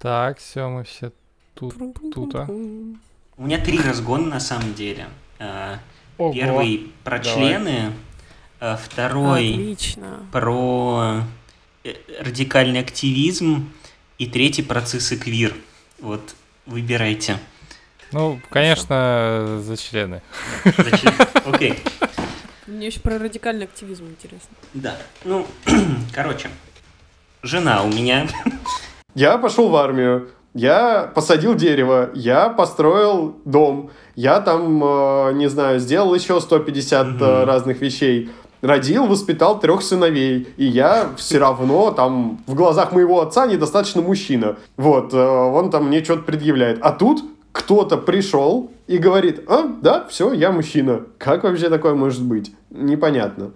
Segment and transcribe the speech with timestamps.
[0.00, 1.12] Так, все, мы все
[1.54, 1.74] тут,
[2.14, 2.46] тут, а.
[2.48, 5.08] У меня три разгона на самом деле.
[5.38, 5.76] Э,
[6.16, 6.32] Ого.
[6.32, 7.34] Первый про Давай.
[7.36, 7.92] члены,
[8.60, 10.20] э, второй Отлично.
[10.32, 11.22] про
[11.84, 13.70] э, радикальный активизм
[14.16, 15.54] и третий про цис и квир.
[15.98, 17.38] Вот, выбирайте.
[18.12, 20.22] Ну, конечно, за члены.
[20.64, 21.12] Зачем?
[21.44, 21.78] Окей.
[22.66, 24.56] Мне еще про радикальный активизм интересно.
[24.72, 24.96] Да.
[25.24, 25.46] Ну,
[26.14, 26.48] короче,
[27.42, 28.26] жена у меня.
[29.14, 35.78] Я пошел в армию, я посадил дерево, я построил дом, я там, э, не знаю,
[35.80, 37.44] сделал еще 150 э, Мгм.
[37.46, 38.30] разных вещей.
[38.62, 44.56] Родил, воспитал трех сыновей, и я все равно там в глазах моего отца недостаточно мужчина.
[44.76, 46.78] Вот, э, он там мне что-то предъявляет.
[46.82, 51.00] А тут кто-то пришел и говорит, а, да, все, я мужчина.
[51.18, 52.52] Как вообще такое может быть?
[52.70, 53.50] Непонятно.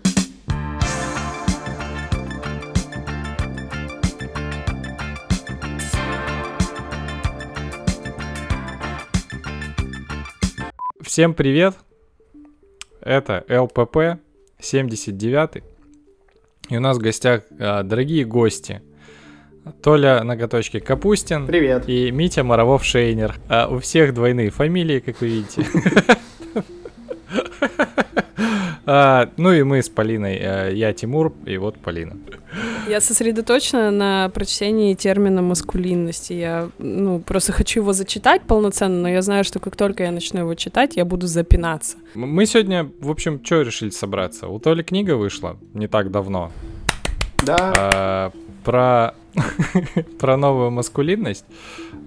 [11.15, 11.77] Всем привет!
[13.01, 14.21] Это ЛПП
[14.59, 15.63] 79
[16.71, 18.83] И у нас в гостях а, дорогие гости.
[19.81, 21.89] Толя Ноготочки Капустин Привет.
[21.89, 23.37] и Митя Моровов-Шейнер.
[23.49, 25.65] А у всех двойные фамилии, как вы видите.
[28.87, 30.39] А, Ну и мы с Полиной.
[30.41, 32.17] А, Я Тимур, и вот Полина.
[32.89, 36.33] Я сосредоточена на прочтении термина маскулинности.
[36.35, 40.41] Я ну, просто хочу его зачитать полноценно, но я знаю, что как только я начну
[40.41, 41.97] его читать, я буду запинаться.
[42.15, 44.49] Мы сегодня, в общем, что решили собраться?
[44.49, 46.53] У Толи книга вышла не так давно.
[47.45, 47.73] Да.
[47.77, 48.33] а,
[48.65, 49.15] про,
[50.19, 51.45] про новую маскулинность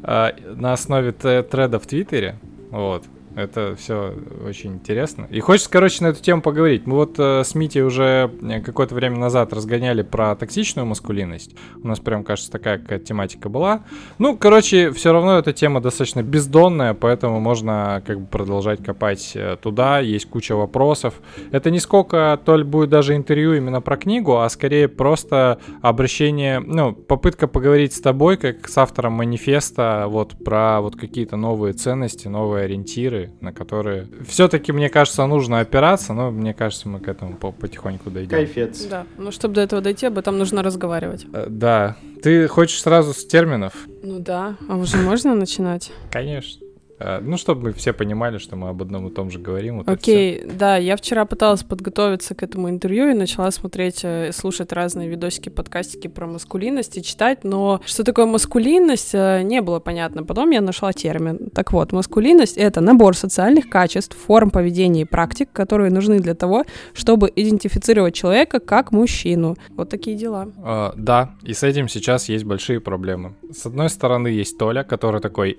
[0.04, 2.40] а, на основе треда в Твиттере.
[2.72, 3.04] Вот.
[3.38, 5.28] Это все очень интересно.
[5.30, 6.88] И хочется, короче, на эту тему поговорить.
[6.88, 11.56] Мы вот э, с Митей уже э, какое-то время назад разгоняли про токсичную маскулинность.
[11.84, 13.84] У нас прям, кажется, такая какая-то тематика была.
[14.18, 19.56] Ну, короче, все равно эта тема достаточно бездонная, поэтому можно как бы продолжать копать э,
[19.62, 20.00] туда.
[20.00, 21.14] Есть куча вопросов.
[21.52, 26.92] Это не сколько, Толь, будет даже интервью именно про книгу, а скорее просто обращение, ну,
[26.92, 32.66] попытка поговорить с тобой, как с автором манифеста, вот про вот какие-то новые ценности, новые
[32.66, 37.52] ориентиры, на которые все-таки, мне кажется, нужно опираться, но мне кажется, мы к этому по-
[37.52, 38.32] потихоньку дойдем.
[38.32, 38.86] Кайфец.
[38.86, 41.26] Да, но чтобы до этого дойти, об этом нужно разговаривать.
[41.34, 41.96] Э, Да.
[42.24, 43.74] Ты хочешь сразу с терминов?
[44.04, 45.92] Ну да, а уже можно начинать?
[46.12, 46.66] Конечно.
[47.00, 49.78] Э, Ну, чтобы мы все понимали, что мы об одном и том же говорим.
[49.78, 49.90] вот.
[49.90, 55.08] Окей, да, я вчера пыталась подготовиться к этому интервью и начала смотреть, э, слушать разные
[55.10, 60.24] видосики, подкастики про маскулинность и читать, но что такое маскулинность, э, не было понятно.
[60.24, 61.50] Потом я нашла термин.
[61.54, 66.64] Так вот, маскулинность— это набор социальных качеств, форм поведения и практик, которые нужны для того,
[66.94, 69.56] чтобы идентифицировать человека как мужчину.
[69.70, 70.48] Вот такие дела.
[70.58, 73.36] Э, да, и с этим сейчас есть большие проблемы.
[73.52, 75.58] С одной стороны есть Толя, который такой,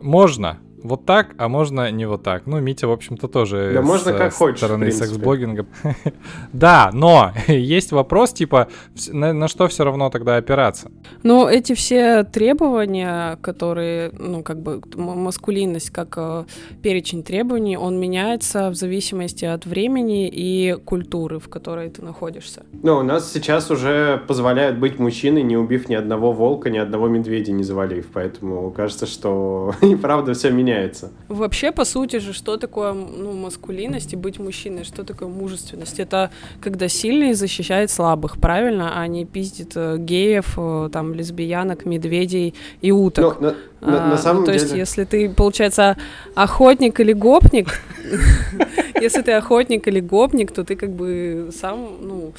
[0.00, 2.46] можно вот так, а можно не вот так.
[2.46, 5.66] Ну, Митя, в общем-то, тоже Да с, можно как с хочешь, стороны секс-блогинга.
[6.52, 8.68] Да, но есть вопрос, типа,
[9.08, 10.90] на, на что все равно тогда опираться?
[11.22, 16.44] Но эти все требования, которые, ну, как бы маскулинность, как э,
[16.82, 22.64] перечень требований, он меняется в зависимости от времени и культуры, в которой ты находишься.
[22.82, 27.08] Ну, у нас сейчас уже позволяют быть мужчиной, не убив ни одного волка, ни одного
[27.08, 28.06] медведя не завалив.
[28.12, 30.67] Поэтому кажется, что и правда все меняется.
[31.28, 34.84] Вообще, по сути же, что такое ну, маскулинность и быть мужчиной?
[34.84, 35.98] Что такое мужественность?
[36.00, 36.30] Это
[36.60, 39.00] когда сильный защищает слабых, правильно?
[39.00, 43.40] А не пиздит э, геев, э, там, лесбиянок, медведей и уток.
[43.40, 44.64] Ну, на, на- на А, самом ну, то деле...
[44.64, 45.96] есть, если ты, получается,
[46.34, 47.80] охотник или гопник,
[49.00, 52.32] если ты охотник или гопник, то ты как бы сам, ну,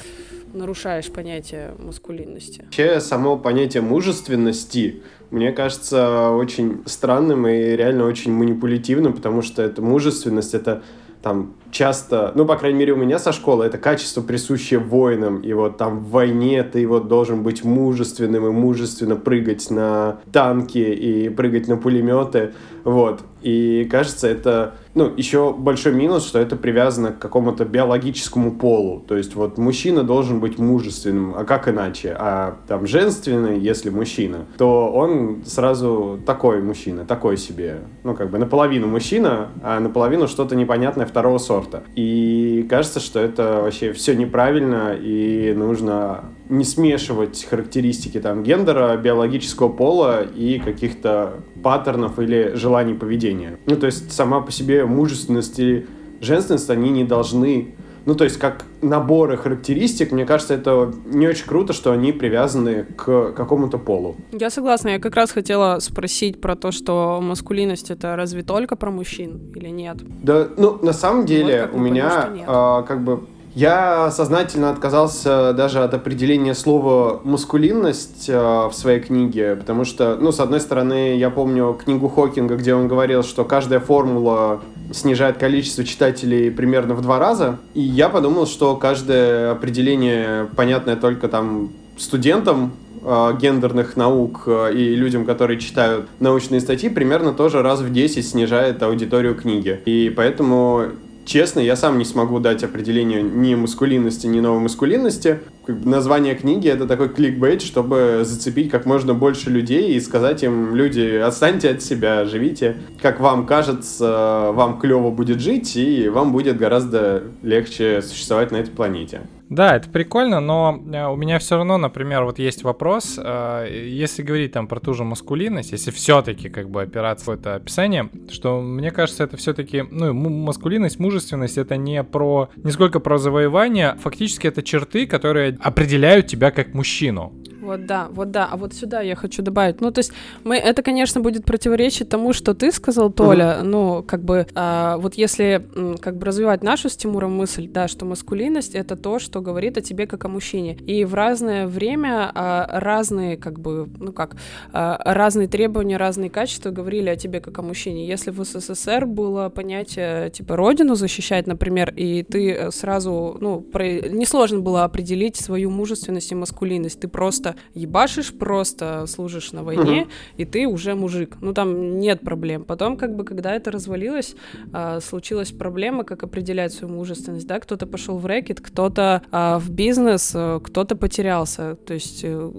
[0.52, 2.62] нарушаешь понятие маскулинности.
[2.64, 9.82] Вообще, само понятие мужественности, мне кажется, очень странным и реально очень манипулятивным, потому что это
[9.82, 10.82] мужественность, это
[11.22, 15.52] там часто, ну, по крайней мере, у меня со школы это качество, присущее воинам, и
[15.52, 21.28] вот там в войне ты вот должен быть мужественным и мужественно прыгать на танки и
[21.28, 22.54] прыгать на пулеметы,
[22.84, 29.02] вот, и кажется, это, ну, еще большой минус, что это привязано к какому-то биологическому полу,
[29.06, 34.46] то есть вот мужчина должен быть мужественным, а как иначе, а там женственный, если мужчина,
[34.58, 40.56] то он сразу такой мужчина, такой себе, ну, как бы наполовину мужчина, а наполовину что-то
[40.56, 41.82] непонятное второго сорта.
[41.94, 49.68] И кажется, что это вообще все неправильно, и нужно не смешивать характеристики там гендера, биологического
[49.68, 53.58] пола и каких-то паттернов или желаний поведения.
[53.66, 55.86] Ну, то есть сама по себе мужественность и
[56.20, 57.74] женственность, они не должны
[58.06, 62.84] Ну, то есть, как наборы характеристик, мне кажется, это не очень круто, что они привязаны
[62.96, 64.16] к какому-то полу.
[64.32, 64.88] Я согласна.
[64.88, 69.68] Я как раз хотела спросить про то, что маскулинность это разве только про мужчин или
[69.68, 69.98] нет?
[70.22, 73.20] Да, ну, на самом деле, вот у меня а, как бы
[73.54, 80.30] я сознательно отказался даже от определения слова «маскулинность» э, в своей книге, потому что, ну,
[80.30, 84.60] с одной стороны, я помню книгу Хокинга, где он говорил, что каждая формула
[84.92, 91.26] снижает количество читателей примерно в два раза, и я подумал, что каждое определение, понятное только
[91.26, 92.72] там студентам,
[93.02, 98.24] э, гендерных наук э, и людям, которые читают научные статьи, примерно тоже раз в 10
[98.24, 99.80] снижает аудиторию книги.
[99.86, 100.86] И поэтому
[101.30, 105.38] Честно, я сам не смогу дать определение ни маскулинности, ни новой маскулинности.
[105.68, 111.18] Название книги— это такой кликбейт, чтобы зацепить как можно больше людей и сказать им, люди,
[111.24, 117.22] отстаньте от себя, живите, как вам кажется, вам клево будет жить, и вам будет гораздо
[117.42, 119.20] легче существовать на этой планете.
[119.50, 124.22] Да, это прикольно, но э, у меня все равно, например, вот есть вопрос, э, если
[124.22, 128.60] говорить там про ту же маскулинность, если все-таки как бы опираться в это описание, что
[128.60, 134.46] мне кажется, это все-таки, ну, маскулинность, мужественность, это не про, не сколько про завоевание, фактически
[134.46, 137.32] это черты, которые определяют тебя как мужчину.
[137.60, 138.48] Вот да, вот да.
[138.50, 139.80] А вот сюда я хочу добавить.
[139.80, 140.12] Ну, то есть,
[140.44, 143.44] мы, это, конечно, будет противоречить тому, что ты сказал, Толя.
[143.44, 143.62] Mm-hmm.
[143.62, 145.64] Ну, как бы, а, вот если
[146.00, 149.80] как бы развивать нашу с Тимуром мысль, да, что маскулинность это то, что говорит о
[149.80, 150.76] тебе как о мужчине.
[150.86, 154.36] И в разное время а, разные, как бы, ну как,
[154.72, 158.06] а, разные требования, разные качества говорили о тебе как о мужчине.
[158.06, 164.00] Если в СССР было понятие, типа, родину защищать, например, и ты сразу, ну, про...
[164.08, 167.00] несложно было определить свою мужественность и маскулинность.
[167.00, 170.10] Ты просто просто ебашишь, просто служишь на войне, угу.
[170.36, 171.36] и ты уже мужик.
[171.40, 172.64] Ну, там нет проблем.
[172.64, 174.34] Потом, как бы, когда это развалилось,
[174.72, 179.70] э, случилась проблема, как определять свою мужественность, да, кто-то пошел в рэкет, кто-то э, в
[179.70, 181.76] бизнес, э, кто-то потерялся.
[181.86, 182.50] То есть э,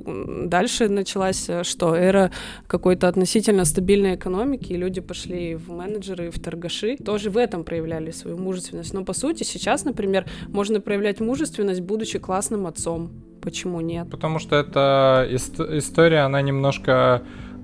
[0.46, 1.96] дальше началась э, что?
[1.96, 2.32] Эра
[2.68, 8.12] какой-то относительно стабильной экономики, и люди пошли в менеджеры, в торгаши, тоже в этом проявляли
[8.12, 8.94] свою мужественность.
[8.94, 13.31] Но, по сути, сейчас, например, можно проявлять мужественность, будучи классным отцом.
[13.42, 14.10] Почему нет?
[14.10, 17.24] Потому что эта история, она немножко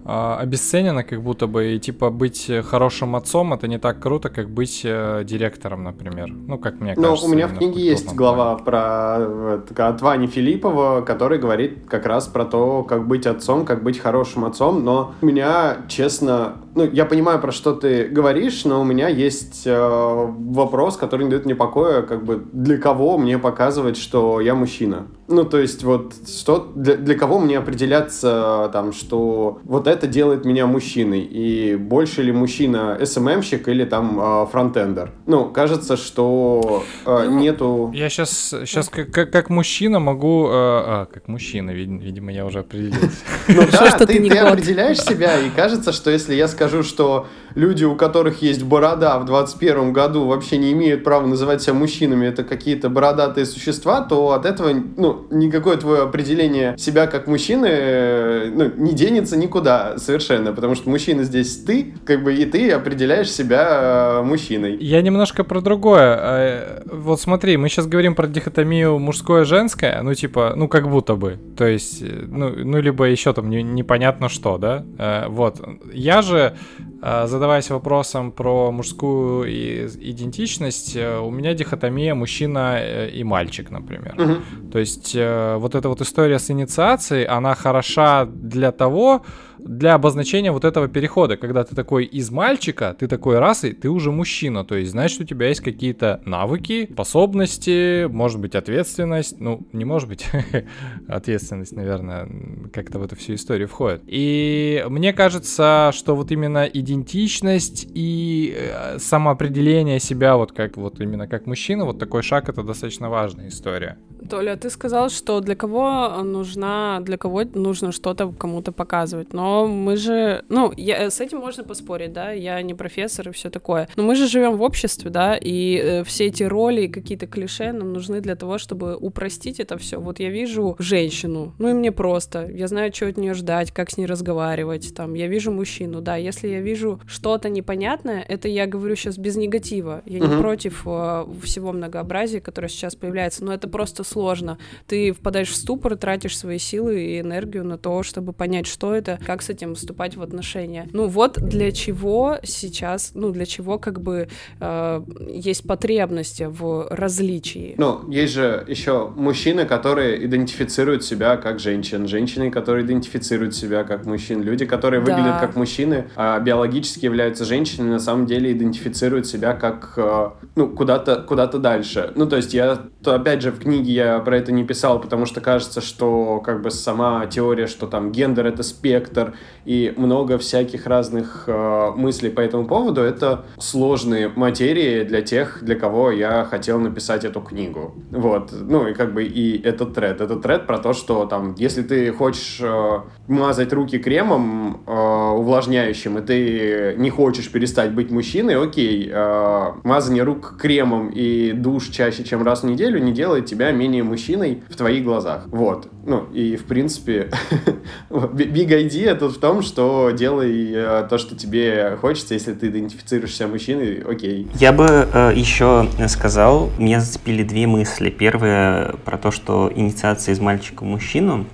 [0.10, 4.50] а, обесценено, как будто бы, и типа быть хорошим отцом это не так круто, как
[4.50, 6.30] быть э, директором, например.
[6.30, 7.26] Ну, как мне кажется.
[7.26, 12.28] Ну, у меня в книге есть глава про от Вани Филиппова, который говорит как раз
[12.28, 17.06] про то, как быть отцом, как быть хорошим отцом, но у меня, честно, ну, я
[17.06, 21.56] понимаю, про что ты говоришь, но у меня есть э, вопрос, который не дает мне
[21.56, 25.08] покоя, как бы для кого мне показывать, что я мужчина.
[25.28, 30.46] Ну, то есть вот что для, для кого мне определяться там, что вот это делает
[30.46, 31.22] меня мужчиной.
[31.22, 35.12] И больше ли мужчина СММщик или там э, фронтендер?
[35.26, 37.92] Ну, кажется, что э, нету...
[37.94, 40.48] Я сейчас, сейчас как, как мужчина могу...
[40.48, 43.18] Э, а, как мужчина, видимо, я уже определился.
[43.50, 48.42] Ну да, ты определяешь себя, и кажется, что если я скажу, что люди, у которых
[48.42, 53.46] есть борода в 21 году, вообще не имеют права называть себя мужчинами, это какие-то бородатые
[53.46, 59.38] существа, то от этого ну, никакое твое определение себя как мужчины э, ну, не денется
[59.38, 64.78] никуда совершенно, потому что мужчина здесь ты, как бы и ты определяешь себя э, мужчиной.
[64.80, 66.18] Я немножко про другое.
[66.20, 71.40] А, вот смотри, мы сейчас говорим про дихотомию мужское-женское, ну типа, ну как будто бы,
[71.58, 74.86] то есть, э, ну, ну либо еще там не, непонятно что, да,
[75.28, 75.62] вот.
[75.94, 76.56] Я же
[77.02, 84.16] задаваясь вопросом про мужскую идентичность, э, у меня дихотомия мужчина э, и мальчик, например.
[84.18, 84.72] Угу.
[84.72, 89.24] То есть э, вот эта вот история с инициацией, она хороша для того,
[89.60, 94.12] для обозначения вот этого перехода, когда ты такой из мальчика, ты такой расы, ты уже
[94.12, 99.86] мужчина, то есть значит у тебя есть какие-то навыки, способности, может быть ответственность, ну не
[99.86, 100.26] может быть
[101.08, 102.30] ответственность, наверное,
[102.74, 104.04] как-то в эту всю историю входит.
[104.08, 111.28] И мне кажется, что вот именно идентичность и э, самоопределение себя вот как вот именно
[111.28, 113.98] как мужчина, вот такой шаг это достаточно важная история.
[114.30, 119.96] Толя, ты сказал, что для кого нужна, для кого нужно что-то кому-то показывать, но мы
[119.98, 124.04] же, ну, я, с этим можно поспорить, да, я не профессор и все такое, но
[124.04, 127.94] мы же живем в обществе, да, и э, все эти роли и какие-то клише нам
[127.94, 130.00] нужны для того, чтобы упростить это все.
[130.00, 133.90] Вот я вижу женщину, ну и мне просто, я знаю, что от нее ждать, как
[133.90, 138.66] с ней разговаривать, там, я вижу мужчину, да, если я вижу что-то непонятное, это я
[138.66, 140.42] говорю сейчас без негатива, я не uh-huh.
[140.42, 144.58] против э, всего многообразия, которое сейчас появляется, но это просто сложно.
[144.88, 149.20] Ты впадаешь в ступор, тратишь свои силы и энергию на то, чтобы понять, что это,
[149.26, 150.88] как с этим вступать в отношения.
[150.94, 154.30] Ну вот для чего сейчас, ну для чего как бы
[154.60, 157.76] э, есть потребности в различии.
[157.78, 164.06] Ну, есть же еще мужчины, которые идентифицируют себя как женщин, женщины, которые идентифицируют себя как
[164.06, 165.12] мужчин, люди, которые да.
[165.12, 170.70] выглядят как мужчины, а биологически являются женщинами, на самом деле идентифицируют себя как, э, ну,
[170.70, 172.12] куда-то куда дальше.
[172.16, 175.26] Ну, то есть я, то, опять же, в книге я про это не писал, потому
[175.26, 179.27] что кажется, что как бы сама теория, что там гендер— это спектр,
[179.66, 185.76] и много всяких разных э, мыслей по этому поводу, это сложные материи для тех, для
[185.76, 187.96] кого я хотел написать эту книгу.
[188.12, 188.52] Вот.
[188.52, 190.22] Ну, и как бы и этот тред.
[190.22, 194.92] Это тред про то, что там, если ты хочешь э, мазать руки кремом э,
[195.34, 201.88] увлажняющим, и ты не хочешь перестать быть мужчиной, окей, э, мазание рук кремом и душ
[201.90, 205.46] чаще, чем раз в неделю не делает тебя менее мужчиной в твоих глазах.
[205.48, 205.90] Вот.
[206.06, 207.30] Ну, и в принципе,
[208.10, 213.36] big idea тут в том, что делай э, то, что тебе хочется, если ты идентифицируешь
[213.36, 214.48] себя мужчиной, окей.
[214.56, 218.10] Я бы э, еще сказал, меня зацепили две мысли.
[218.10, 221.46] Первая про то, что инициация из мальчика в мужчину,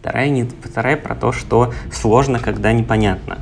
[0.00, 3.38] вторая, не, вторая про то, что сложно, когда непонятно.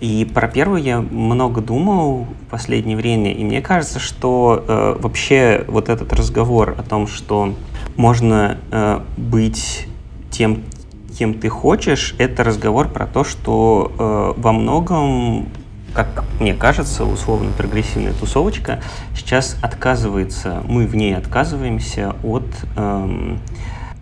[0.00, 5.64] И про первую я много думал в последнее время, и мне кажется, что э, вообще
[5.66, 7.54] вот этот разговор о том, что
[7.96, 9.88] можно э, быть
[10.30, 10.62] тем,
[11.18, 15.48] кем ты хочешь, это разговор про то, что э, во многом
[15.94, 18.80] как мне кажется, условно прогрессивная тусовочка
[19.16, 22.46] сейчас отказывается, мы в ней отказываемся от
[22.76, 23.40] эм,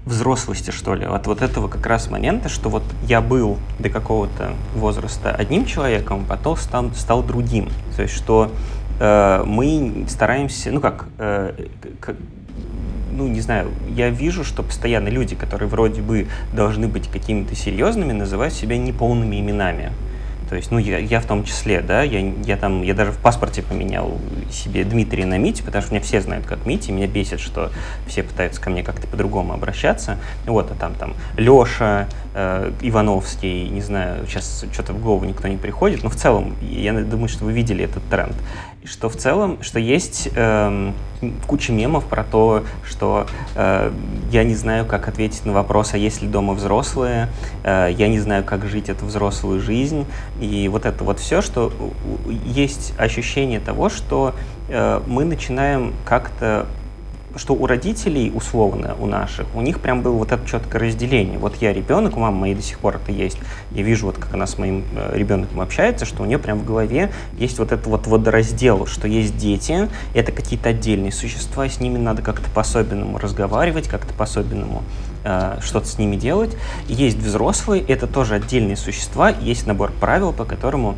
[0.07, 4.53] взрослости, что ли, от вот этого как раз момента, что вот я был до какого-то
[4.75, 7.69] возраста одним человеком, потом стал, стал другим.
[7.97, 8.53] То есть, что
[9.01, 11.67] э, мы стараемся, ну как, э,
[12.01, 12.17] как,
[13.13, 18.13] ну, не знаю, я вижу, что постоянно люди, которые вроде бы должны быть какими-то серьезными,
[18.13, 19.91] называют себя неполными именами.
[20.49, 23.19] То есть, ну, я, я в том числе, да, я, я там, я даже в
[23.19, 24.17] паспорте поменял
[24.50, 27.71] себе Дмитрий на Мити, потому что меня все знают как Мити, меня бесит, что
[28.07, 30.19] все пытаются ко мне как-то по-другому обращаться.
[30.47, 35.57] Вот, а там, там, Леша, э, Ивановский, не знаю, сейчас что-то в голову никто не
[35.57, 38.37] приходит, но в целом, я думаю, что вы видели этот тренд
[38.87, 40.93] что в целом, что есть э,
[41.47, 43.93] куча мемов про то, что э,
[44.31, 47.28] я не знаю, как ответить на вопрос, а есть ли дома взрослые,
[47.64, 50.07] э, я не знаю, как жить эту взрослую жизнь,
[50.40, 51.73] и вот это вот все, что
[52.45, 54.35] есть ощущение того, что
[54.69, 56.66] э, мы начинаем как-то
[57.37, 61.38] что у родителей, условно, у наших, у них прям было вот это четкое разделение.
[61.38, 63.38] Вот я ребенок, у мамы моей до сих пор это есть.
[63.71, 66.64] Я вижу, вот как она с моим э, ребенком общается, что у нее прям в
[66.64, 71.99] голове есть вот этот вот водораздел, что есть дети, это какие-то отдельные существа, с ними
[71.99, 74.83] надо как-то по-особенному разговаривать, как-то по-особенному
[75.25, 76.57] э, что-то с ними делать.
[76.88, 80.97] есть взрослые, это тоже отдельные существа, есть набор правил, по которому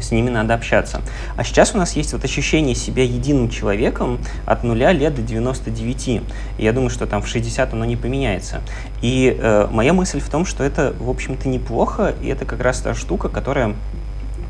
[0.00, 1.00] с ними надо общаться.
[1.36, 6.08] А сейчас у нас есть вот ощущение себя единым человеком от нуля лет до 99.
[6.08, 6.22] И
[6.58, 8.60] я думаю, что там в 60 оно не поменяется.
[9.00, 12.80] И э, моя мысль в том, что это, в общем-то, неплохо, и это как раз
[12.80, 13.74] та штука, которая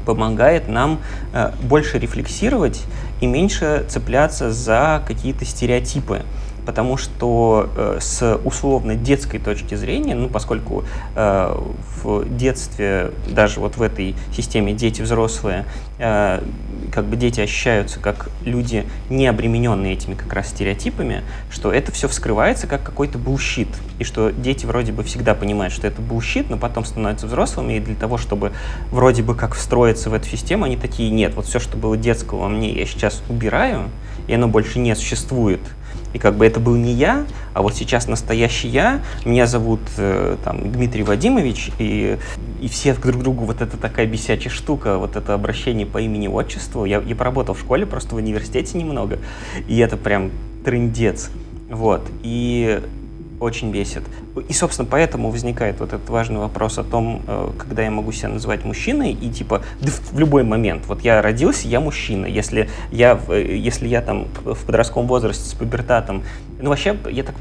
[0.05, 1.01] помогает нам
[1.33, 2.83] э, больше рефлексировать
[3.21, 6.23] и меньше цепляться за какие-то стереотипы
[6.65, 11.61] потому что э, с условно детской точки зрения, ну, поскольку э,
[12.03, 15.65] в детстве, даже вот в этой системе дети-взрослые,
[15.99, 16.43] э,
[16.93, 22.09] как бы дети ощущаются как люди, не обремененные этими как раз стереотипами, что это все
[22.09, 26.59] вскрывается как какой-то bullshit, и что дети вроде бы всегда понимают, что это bullshit, но
[26.59, 28.53] потом становятся взрослыми, и для того, чтобы
[28.91, 32.41] вроде бы как встроиться в эту систему, они такие, нет, вот все, что было детского
[32.41, 33.89] во мне, я сейчас убираю,
[34.29, 35.61] и оно больше не существует,
[36.13, 39.03] и как бы это был не я, а вот сейчас настоящий я.
[39.25, 42.19] Меня зовут э, там, Дмитрий Вадимович, и,
[42.61, 46.85] и все друг другу вот это такая бесячая штука, вот это обращение по имени-отчеству.
[46.85, 49.19] Я, я поработал в школе, просто в университете немного,
[49.69, 50.31] и это прям
[50.65, 51.31] трындец.
[51.71, 52.03] Вот.
[52.23, 52.83] И
[53.43, 54.03] очень бесит.
[54.49, 58.29] И, собственно, поэтому возникает вот этот важный вопрос о том, э, когда я могу себя
[58.29, 60.85] называть мужчиной, и типа да в любой момент.
[60.87, 62.27] Вот я родился, я мужчина.
[62.27, 66.23] Если я, э, если я там в подростковом возрасте с пубертатом,
[66.61, 67.35] ну вообще я так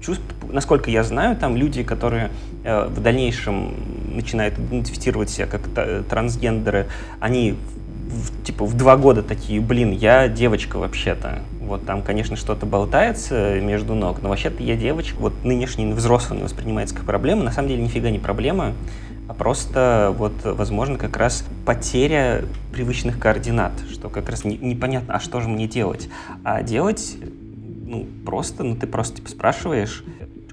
[0.00, 2.30] чувствую, насколько я знаю, там люди, которые
[2.64, 3.74] э, в дальнейшем
[4.14, 5.62] начинают идентифицировать себя как
[6.08, 6.86] трансгендеры,
[7.20, 7.56] они
[8.44, 11.40] типа в два года такие, блин, я девочка вообще-то.
[11.60, 15.16] Вот там, конечно, что-то болтается между ног, но вообще-то я девочка.
[15.18, 17.42] Вот нынешний взрослый воспринимается как проблема.
[17.42, 18.74] На самом деле нифига не проблема,
[19.28, 25.20] а просто вот, возможно, как раз потеря привычных координат, что как раз не, непонятно, а
[25.20, 26.08] что же мне делать?
[26.42, 27.16] А делать
[27.90, 30.04] ну, просто, ну, ты просто, типа, спрашиваешь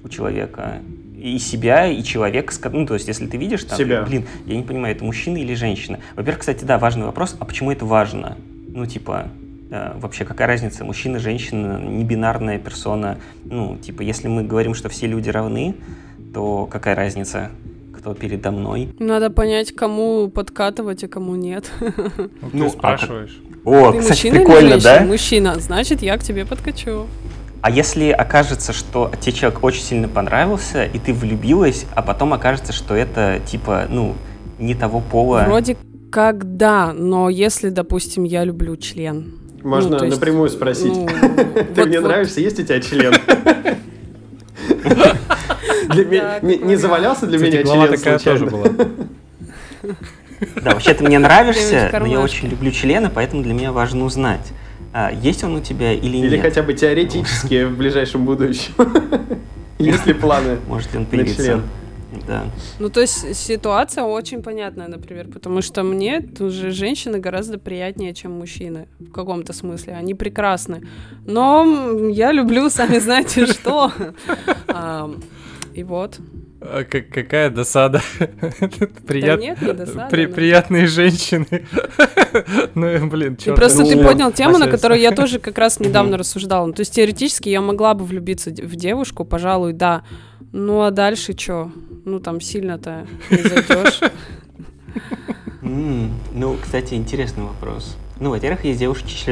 [0.02, 0.80] у человека,
[1.18, 4.02] и себя, и человека, ну, то есть, если ты видишь там, себя.
[4.02, 5.98] блин, я не понимаю, это мужчина или женщина.
[6.14, 8.38] Во-первых, кстати, да, важный вопрос, а почему это важно?
[8.68, 9.28] Ну, типа,
[9.70, 15.06] э, вообще, какая разница, мужчина, женщина, небинарная персона, ну, типа, если мы говорим, что все
[15.06, 15.74] люди равны,
[16.32, 17.50] то какая разница,
[17.92, 18.90] кто передо мной?
[19.00, 21.70] Надо понять, кому подкатывать, а кому нет.
[21.80, 23.40] Ну, Ну, ты а спрашиваешь.
[23.64, 25.00] О, Ты кстати, мужчина прикольно, да?
[25.04, 27.06] Мужчина, значит, я к тебе подкачу.
[27.60, 32.72] А если окажется, что тебе человек очень сильно понравился, и ты влюбилась, а потом окажется,
[32.72, 34.14] что это, типа, ну,
[34.58, 35.44] не того пола...
[35.46, 35.76] Вроде
[36.10, 39.34] как да, но если, допустим, я люблю член.
[39.62, 40.94] Можно Ну, есть, напрямую спросить.
[40.94, 41.06] ну,
[41.54, 43.12] Ты вот- мне вот- нравишься, есть у тебя член?
[46.42, 48.72] Не- завалялся для меня член такая тоже случайно?
[48.74, 48.88] была.
[50.62, 54.52] Да, вообще ты мне нравишься, но я очень люблю члены, поэтому для меня важно узнать,
[55.22, 56.42] есть он у тебя или, Или нет.
[56.42, 58.72] хотя бы теоретически в ближайшем будущем.
[59.78, 60.58] Есть ли планы?
[60.68, 61.62] Может ли он появиться.
[62.26, 62.44] Да.
[62.78, 68.32] Ну, то есть ситуация очень понятная, например, потому что мне уже женщины гораздо приятнее, чем
[68.32, 69.94] мужчины в каком-то смысле.
[69.94, 70.82] Они прекрасны.
[71.26, 71.66] Но
[72.10, 73.92] я люблю, сами знаете что.
[74.68, 75.10] А,
[75.74, 76.18] И вот.
[76.60, 78.02] А как- какая досада.
[79.06, 81.46] Прият- нет, не досада, При- но- Приятные женщины.
[82.74, 83.56] Ну, блин, И чёрт.
[83.56, 86.66] просто ты ну, поднял тему, на которую я тоже как раз недавно рассуждала.
[86.66, 90.02] Ну, То есть теоретически я могла бы влюбиться в девушку, пожалуй, да.
[90.52, 91.70] Ну а дальше что?
[92.04, 94.00] Ну там сильно-то не зайдешь.
[95.62, 97.96] М, Ну, кстати, интересный вопрос.
[98.20, 99.26] Ну, во-первых, есть девушки с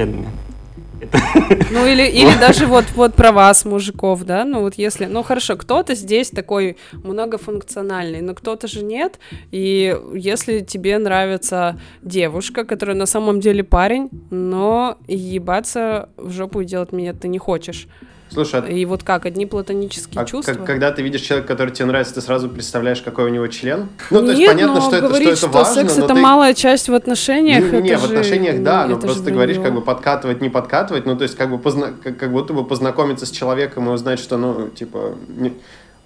[1.70, 5.56] Ну или, или даже вот, вот про вас, мужиков, да, ну вот если, ну хорошо,
[5.56, 9.18] кто-то здесь такой многофункциональный, но кто-то же нет,
[9.50, 16.64] и если тебе нравится девушка, которая на самом деле парень, но ебаться в жопу и
[16.64, 17.88] делать меня ты не хочешь,
[18.32, 20.52] Слушай, а и вот как, одни платонические А чувства?
[20.54, 23.88] как- когда ты видишь человека, который тебе нравится, ты сразу представляешь, какой у него член?
[24.10, 26.08] Ну, то есть Нет, понятно, но что это, что говорить, это что важно, секс это
[26.08, 26.14] ты...
[26.14, 29.24] малая часть в отношениях, Не, не, это в же- отношениях, да, но это же просто
[29.24, 32.32] ты говоришь, как бы подкатывать, не подкатывать, ну, то есть как бы позна- как, как
[32.32, 35.54] будто бы познакомиться с человеком и узнать, что, ну, типа, не-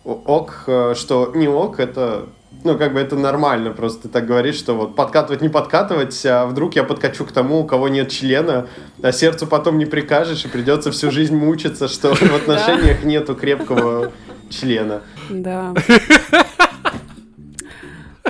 [0.05, 2.27] ок, э, что не ок, это,
[2.65, 6.47] ну, как бы это нормально, просто ты так говоришь, что вот подкатывать, не подкатывать, а
[6.47, 8.67] вдруг я подкачу к тому, у кого нет члена,
[9.03, 14.13] а сердцу потом не прикажешь, и придется всю жизнь мучиться, что в отношениях нету крепкого
[14.51, 15.03] члена.
[15.31, 15.75] Да.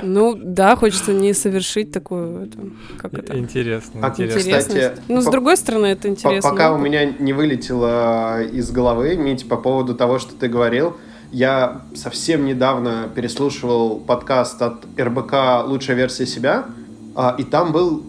[0.03, 2.57] Ну, да, хочется не совершить такую, это,
[2.97, 4.57] как это, Интересно, А, интересно.
[4.57, 6.49] Кстати, ну, с другой стороны, это По- интересно.
[6.49, 10.95] Пока у меня не вылетело из головы, Мить, по поводу того, что ты говорил,
[11.31, 16.65] я совсем недавно переслушивал подкаст от РБК «Лучшая версия себя»,
[17.15, 18.03] а, и там был,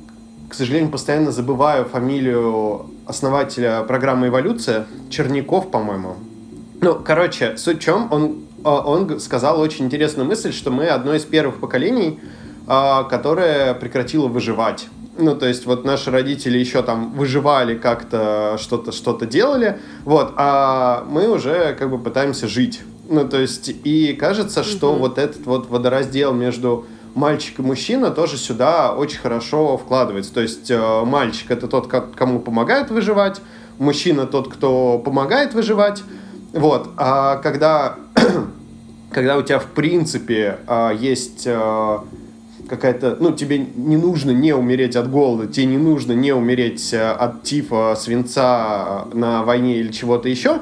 [0.48, 6.16] к сожалению, постоянно забываю фамилию основателя программы «Эволюция», Черняков, по-моему.
[6.80, 11.14] Ну, короче, суть в чем, он, а, он сказал очень интересную мысль, что мы одно
[11.14, 12.18] из первых поколений,
[12.66, 14.88] а, которое прекратило выживать.
[15.16, 21.04] Ну, то есть вот наши родители еще там выживали как-то, что-то что делали, вот, а
[21.08, 22.80] мы уже как бы пытаемся жить.
[23.08, 25.00] Ну, то есть, и кажется, что Мгм.
[25.00, 30.32] вот этот вот водораздел между мальчик и мужчина тоже сюда очень хорошо вкладывается.
[30.32, 33.40] То есть э, мальчик это тот, ко- кому помогают выживать,
[33.78, 36.02] мужчина тот, кто помогает выживать.
[36.52, 36.88] Вот.
[36.96, 37.96] А когда,
[39.10, 42.04] когда у тебя в принципе а, есть а,
[42.68, 47.14] какая-то, ну, тебе не нужно не умереть от голода, тебе не нужно не умереть а,
[47.14, 50.60] от тифа, свинца на войне или чего-то еще,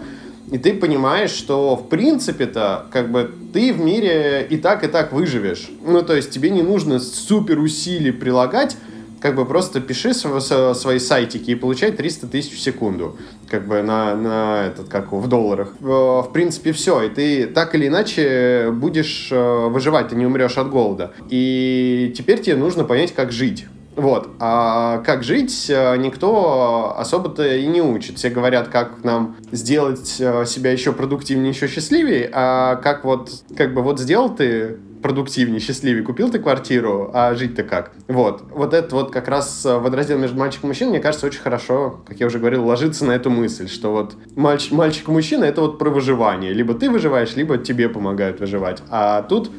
[0.51, 5.13] и ты понимаешь, что в принципе-то, как бы, ты в мире и так, и так
[5.13, 5.71] выживешь.
[5.85, 8.77] Ну, то есть тебе не нужно супер усилий прилагать,
[9.21, 13.17] как бы просто пиши свои сайтики и получай 300 тысяч в секунду,
[13.49, 15.75] как бы на, на этот, как в долларах.
[15.79, 20.57] В, в принципе, все, и ты так или иначе будешь э, выживать, ты не умрешь
[20.57, 21.13] от голода.
[21.29, 23.67] И теперь тебе нужно понять, как жить.
[24.01, 24.31] Вот.
[24.39, 28.17] А как жить, э, никто особо-то и не учит.
[28.17, 33.75] Все говорят, как нам сделать э, себя еще продуктивнее, еще счастливее, а как вот, как
[33.75, 37.93] бы вот сделал ты продуктивнее, счастливее, купил ты квартиру, а жить-то как?
[38.09, 38.43] Вот.
[38.51, 42.01] Вот это вот как раз э, водораздел между мальчиком и мужчиной, мне кажется, очень хорошо,
[42.07, 45.61] как я уже говорил, ложится на эту мысль, что вот мальч- мальчик и мужчина— это
[45.61, 46.55] вот про выживание.
[46.55, 48.83] Либо ты выживаешь, либо тебе помогают выживать.
[48.89, 49.51] А тут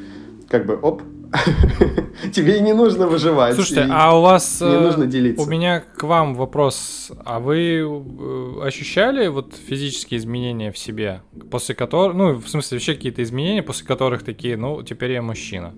[0.50, 1.04] как бы, оп,
[2.34, 3.56] тебе и не нужно выживать.
[3.56, 4.62] Слушайте, а у вас...
[4.62, 5.44] не э, нужно делиться.
[5.44, 7.12] У меня к вам вопрос.
[7.24, 12.16] А вы э, ощущали вот физические изменения в себе, после которых...
[12.16, 15.74] Ну, в смысле, вообще какие-то изменения, после которых такие, ну, теперь я мужчина?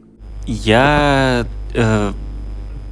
[0.48, 1.46] Я...
[1.74, 2.12] э,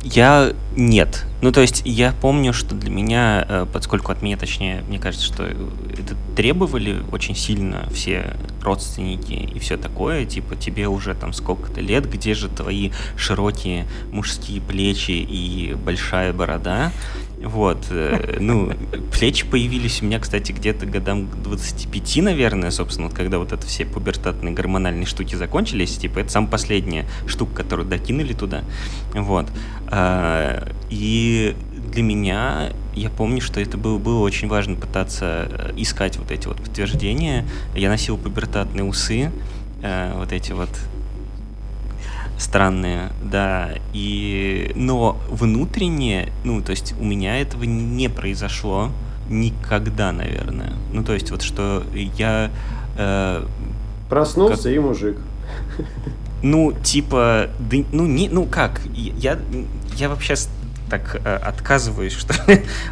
[0.03, 1.25] я Нет.
[1.41, 5.25] Ну, то есть я помню, что для меня, э, поскольку от меня, точнее, мне кажется,
[5.25, 11.81] что это требовали очень сильно все родственники и все такое, типа тебе уже там сколько-то
[11.81, 16.93] лет, где же твои широкие мужские плечи и большая борода,
[17.43, 18.71] вот, э, ну,
[19.17, 23.85] плечи появились у меня, кстати, где-то годам 25, наверное, собственно, вот когда вот это все
[23.85, 28.63] пубертатные гормональные штуки закончились, типа, это самая последняя штука, которую докинули туда,
[29.13, 29.47] вот.
[29.87, 31.55] А, и
[31.91, 36.47] для меня, я помню, что это было, было очень важно пытаться э, искать вот эти
[36.47, 37.45] вот подтверждения.
[37.75, 39.31] Я носил пубертатные усы,
[39.81, 40.69] э, вот эти вот
[42.41, 48.89] странные, да, и, но внутренне, ну, то есть у меня этого не произошло
[49.29, 50.73] никогда, наверное.
[50.91, 52.49] Ну, то есть вот что я...
[52.97, 53.45] Э,
[54.09, 54.73] Проснулся как...
[54.73, 55.17] и мужик.
[56.43, 59.37] Ну, типа, да, ну, не, ну как, я,
[59.95, 60.33] я вообще
[60.91, 62.35] так э, отказываюсь что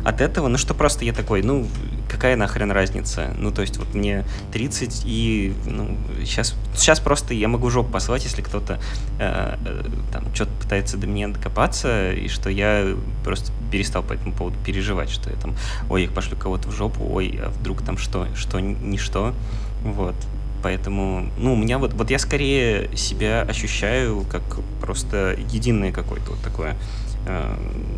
[0.05, 1.67] от этого, ну что просто я такой, ну
[2.09, 3.35] какая нахрен разница?
[3.37, 8.23] Ну то есть вот мне 30 и ну, сейчас, сейчас просто я могу жопу послать,
[8.23, 8.79] если кто-то
[9.19, 9.83] э, э,
[10.13, 15.09] там что-то пытается до меня докопаться, и что я просто перестал по этому поводу переживать,
[15.09, 15.55] что я там,
[15.89, 19.35] ой, я пошлю кого-то в жопу, ой, а вдруг там что, что, ни что,
[19.83, 20.15] вот.
[20.61, 24.43] Поэтому, ну, у меня вот, вот я скорее себя ощущаю как
[24.81, 26.75] просто единое какое-то вот такое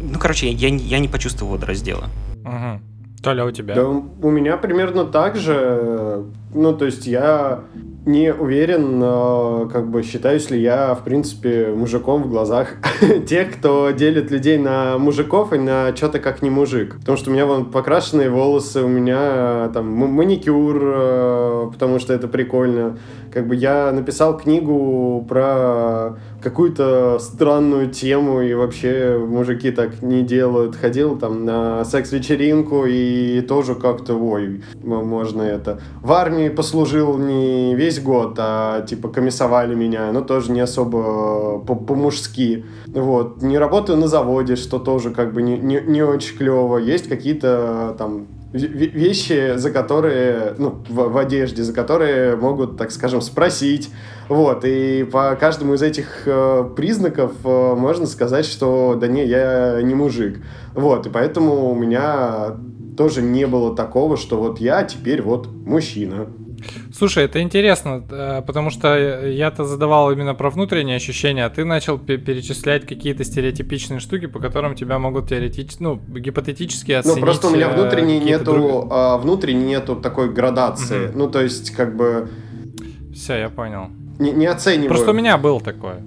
[0.01, 2.09] ну, короче, я, я не почувствовал водораздела.
[2.43, 2.81] Угу.
[3.23, 3.75] Толя, у тебя?
[3.75, 6.25] Да, у меня примерно так же.
[6.53, 7.61] Ну, то есть я
[8.05, 12.73] не уверен, как бы считаюсь ли я, в принципе, мужиком в глазах
[13.27, 16.97] тех, кто делит людей на мужиков и на что-то как не мужик.
[16.99, 22.27] Потому что у меня вон покрашенные волосы, у меня там маникюр, э, потому что это
[22.27, 22.97] прикольно.
[23.31, 30.75] Как бы я написал книгу про какую-то странную тему, и вообще мужики так не делают.
[30.75, 35.79] Ходил там на секс-вечеринку, и тоже как-то, ой, можно это.
[36.01, 42.65] В армии послужил не весь год, а типа комиссовали меня, но тоже не особо по-мужски.
[42.87, 43.41] Вот.
[43.41, 46.77] Не работаю на заводе, что тоже как бы не, не, не очень клево.
[46.77, 53.21] Есть какие-то там вещи, за которые, ну, в, в одежде, за которые могут, так скажем,
[53.21, 53.89] спросить.
[54.27, 59.81] Вот, и по каждому из этих э, признаков э, можно сказать, что да не, я
[59.81, 60.41] не мужик.
[60.73, 62.55] Вот, и поэтому у меня
[62.97, 66.27] тоже не было такого, что вот я теперь вот мужчина.
[66.93, 68.95] Слушай, это интересно, э, потому что
[69.27, 74.75] я-то задавал именно про внутренние ощущения, а ты начал перечислять какие-то стереотипичные штуки, по которым
[74.75, 77.17] тебя могут теоретически, ну, гипотетически оценить.
[77.17, 78.88] Ну, просто у меня внутренне нету, друг...
[78.91, 81.08] а, внутренне нету такой градации.
[81.08, 81.17] Угу.
[81.17, 82.30] Ну, то есть, как бы...
[83.13, 83.89] Все, я понял.
[84.19, 84.89] Не, не оцениваю.
[84.89, 86.04] Просто у меня было такое.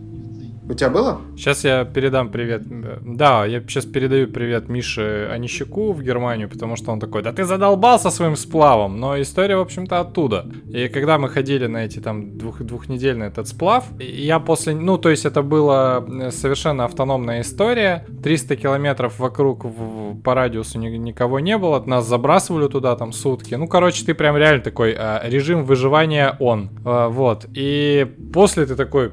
[0.67, 1.21] У тебя было?
[1.37, 2.63] Сейчас я передам привет.
[3.03, 7.45] Да, я сейчас передаю привет Мише Онищуку в Германию, потому что он такой, да ты
[7.45, 8.99] задолбался своим сплавом.
[8.99, 10.47] Но история, в общем-то, оттуда.
[10.71, 15.11] И когда мы ходили на эти там двух, двухнедельный этот сплав, я после, ну, то
[15.11, 18.07] есть это была э, совершенно автономная история.
[18.23, 23.55] 300 километров вокруг в, по радиусу ни, никого не было, нас забрасывали туда там сутки.
[23.55, 26.71] Ну, короче, ты прям реально такой, а, режим выживания он.
[26.87, 27.45] А, вот.
[27.53, 29.13] И после ты такой,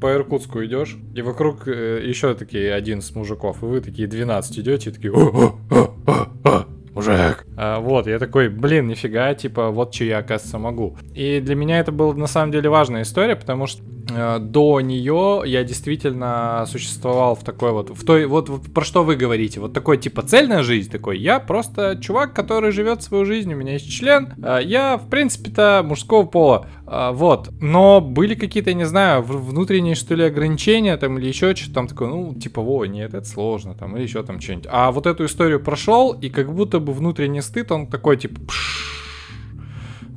[0.00, 4.90] по Иркутску идешь, и вокруг э, еще такие 11 мужиков, и вы такие 12 идете,
[4.90, 7.46] и такие, о, о, о, о, мужик.
[7.56, 10.96] А, вот, я такой, блин, нифига, типа, вот что я, оказывается, могу.
[11.14, 15.64] И для меня это была, на самом деле, важная история, потому что до нее я
[15.64, 20.22] действительно существовал в такой вот, в той, вот, про что вы говорите, вот такой типа
[20.22, 21.18] цельная жизнь такой.
[21.18, 25.82] Я просто чувак, который живет свою жизнь, у меня есть член, э, я в принципе-то
[25.84, 27.50] мужского пола, э, вот.
[27.60, 32.08] Но были какие-то, не знаю, внутренние что ли ограничения там или еще что-то там такое,
[32.08, 34.68] ну типа, о, нет, это сложно там или еще там что-нибудь.
[34.70, 38.67] А вот эту историю прошел и как будто бы внутренний стыд, он такой типа, пш,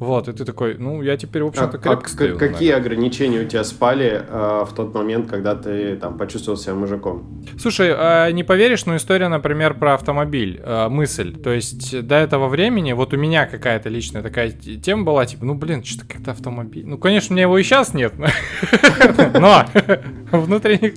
[0.01, 2.35] вот, и ты такой, ну, я теперь, в общем-то, крепко а, стою.
[2.35, 7.43] Какие ограничения у тебя спали э, в тот момент, когда ты там почувствовал себя мужиком?
[7.59, 11.35] Слушай, э, не поверишь, но история, например, про автомобиль, э, мысль.
[11.35, 15.53] То есть до этого времени, вот у меня какая-то личная такая тема была, типа, ну,
[15.53, 16.87] блин, что-то как-то автомобиль.
[16.87, 18.15] Ну, конечно, у меня его и сейчас нет,
[19.35, 19.65] но
[20.31, 20.95] внутренних...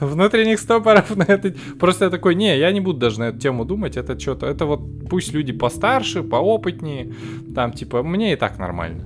[0.00, 1.54] внутренних стопоров на это...
[1.78, 4.46] Просто я такой, не, я не буду даже на эту тему думать, это что-то...
[4.46, 7.14] Это вот пусть люди постарше, поопытнее,
[7.54, 9.02] там, типа, мне и так нормально.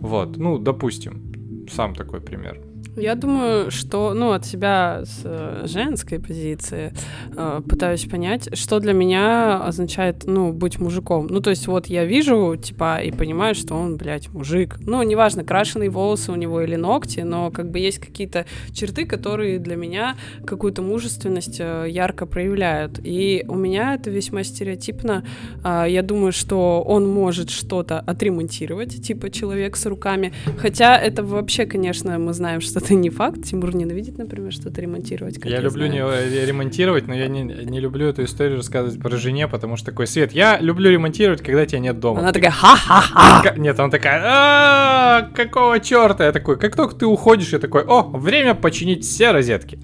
[0.00, 2.60] Вот, ну, допустим, сам такой пример.
[2.96, 6.92] Я думаю, что, ну, от себя с э, женской позиции
[7.36, 11.28] э, пытаюсь понять, что для меня означает, ну, быть мужиком.
[11.30, 14.76] Ну, то есть вот я вижу, типа, и понимаю, что он, блядь, мужик.
[14.80, 19.60] Ну, неважно, крашеные волосы у него или ногти, но как бы есть какие-то черты, которые
[19.60, 22.98] для меня какую-то мужественность э, ярко проявляют.
[23.04, 25.24] И у меня это весьма стереотипно.
[25.62, 30.32] Э, я думаю, что он может что-то отремонтировать, типа человек с руками.
[30.58, 33.44] Хотя это вообще, конечно, мы знаем, что это не факт.
[33.44, 35.38] Тимур ненавидит, например, что-то ремонтировать.
[35.44, 39.48] Я, я люблю не ремонтировать, но я не, не люблю эту историю рассказывать про жене,
[39.48, 40.32] потому что такой свет.
[40.32, 42.20] Я люблю ремонтировать, когда тебя нет дома.
[42.20, 43.54] Она такая ха-ха-ха.
[43.56, 46.26] Нет, она такая, «А, какого черта?
[46.26, 49.78] Я такой, как только ты уходишь, я такой, о, время починить все розетки.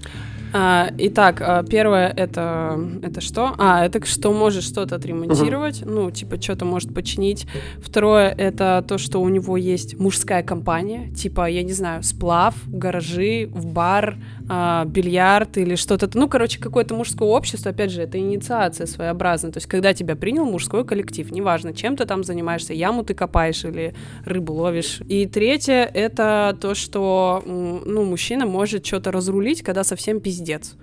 [0.53, 3.53] А, итак, а, первое это это что?
[3.57, 5.91] А, это что может что-то отремонтировать, угу.
[5.91, 7.47] ну, типа, что-то может починить.
[7.79, 13.49] Второе это то, что у него есть мужская компания, типа, я не знаю, сплав, гаражи,
[13.53, 14.17] в бар,
[14.49, 16.09] а, бильярд или что-то.
[16.13, 19.51] Ну, короче, какое-то мужское общество, опять же, это инициация своеобразная.
[19.51, 23.65] То есть, когда тебя принял мужской коллектив, неважно, чем ты там занимаешься, яму ты копаешь
[23.65, 23.93] или
[24.25, 25.01] рыбу ловишь.
[25.07, 30.75] И третье это то, что, ну, мужчина может что-то разрулить, когда совсем пиздец.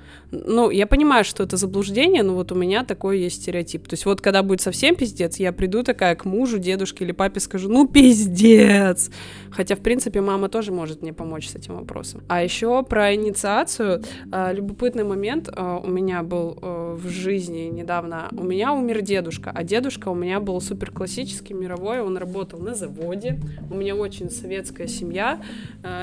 [0.45, 3.87] Ну, я понимаю, что это заблуждение, но вот у меня такой есть стереотип.
[3.89, 7.41] То есть вот когда будет совсем пиздец, я приду такая к мужу, дедушке или папе
[7.41, 9.11] скажу, ну пиздец.
[9.51, 12.23] Хотя, в принципе, мама тоже может мне помочь с этим вопросом.
[12.29, 14.03] А еще про инициацию.
[14.33, 18.29] А, любопытный момент а, у меня был а, в жизни недавно.
[18.33, 22.01] У меня умер дедушка, а дедушка у меня был супер классический, мировой.
[22.01, 23.39] Он работал на заводе.
[23.71, 25.41] У меня очень советская семья.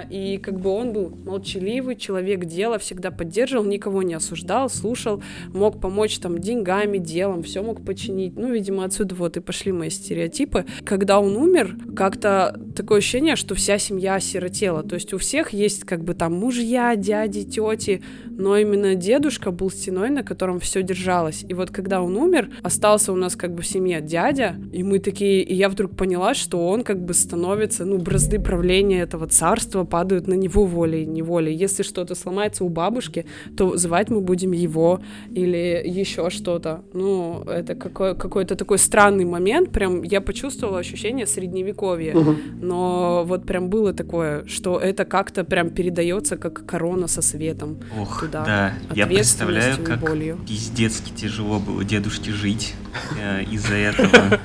[0.09, 5.21] И как бы он был молчаливый, человек дела, всегда поддерживал, никого не осуждал, слушал,
[5.53, 8.37] мог помочь там деньгами, делом, все мог починить.
[8.37, 10.65] Ну, видимо, отсюда вот и пошли мои стереотипы.
[10.85, 14.83] Когда он умер, как-то такое ощущение, что вся семья осиротела.
[14.83, 19.69] То есть у всех есть как бы там мужья, дяди, тети, но именно дедушка был
[19.69, 21.43] стеной, на котором все держалось.
[21.47, 24.99] И вот когда он умер, остался у нас как бы в семье дядя, и мы
[24.99, 29.83] такие, и я вдруг поняла, что он как бы становится, ну, бразды правления этого царства
[29.83, 31.53] падают на него волей-неволей.
[31.53, 33.25] Если что-то сломается у бабушки,
[33.57, 36.81] то звать мы будем его или еще что-то.
[36.93, 42.35] Ну, это какой- какой-то такой странный момент, прям я почувствовала ощущение средневековья, угу.
[42.61, 47.79] но вот прям было такое, что это как-то прям передается как корона со светом.
[47.99, 50.37] Ох, туда, да, я представляю, как болью.
[50.47, 52.75] пиздецки тяжело было дедушке жить
[53.19, 54.39] э, из-за этого.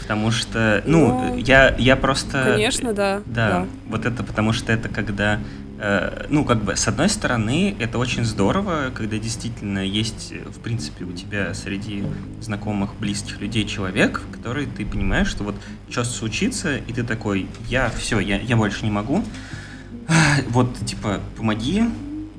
[0.00, 2.52] Потому что, ну, ну, я, я просто...
[2.54, 3.50] Конечно, да, да.
[3.50, 5.38] Да, вот это потому что это когда
[6.28, 11.12] ну, как бы, с одной стороны, это очень здорово, когда действительно есть, в принципе, у
[11.12, 12.04] тебя среди
[12.40, 15.54] знакомых, близких людей человек, который ты понимаешь, что вот
[15.88, 19.22] что случится, и ты такой, я все, я, я больше не могу,
[20.48, 21.84] вот, типа, помоги,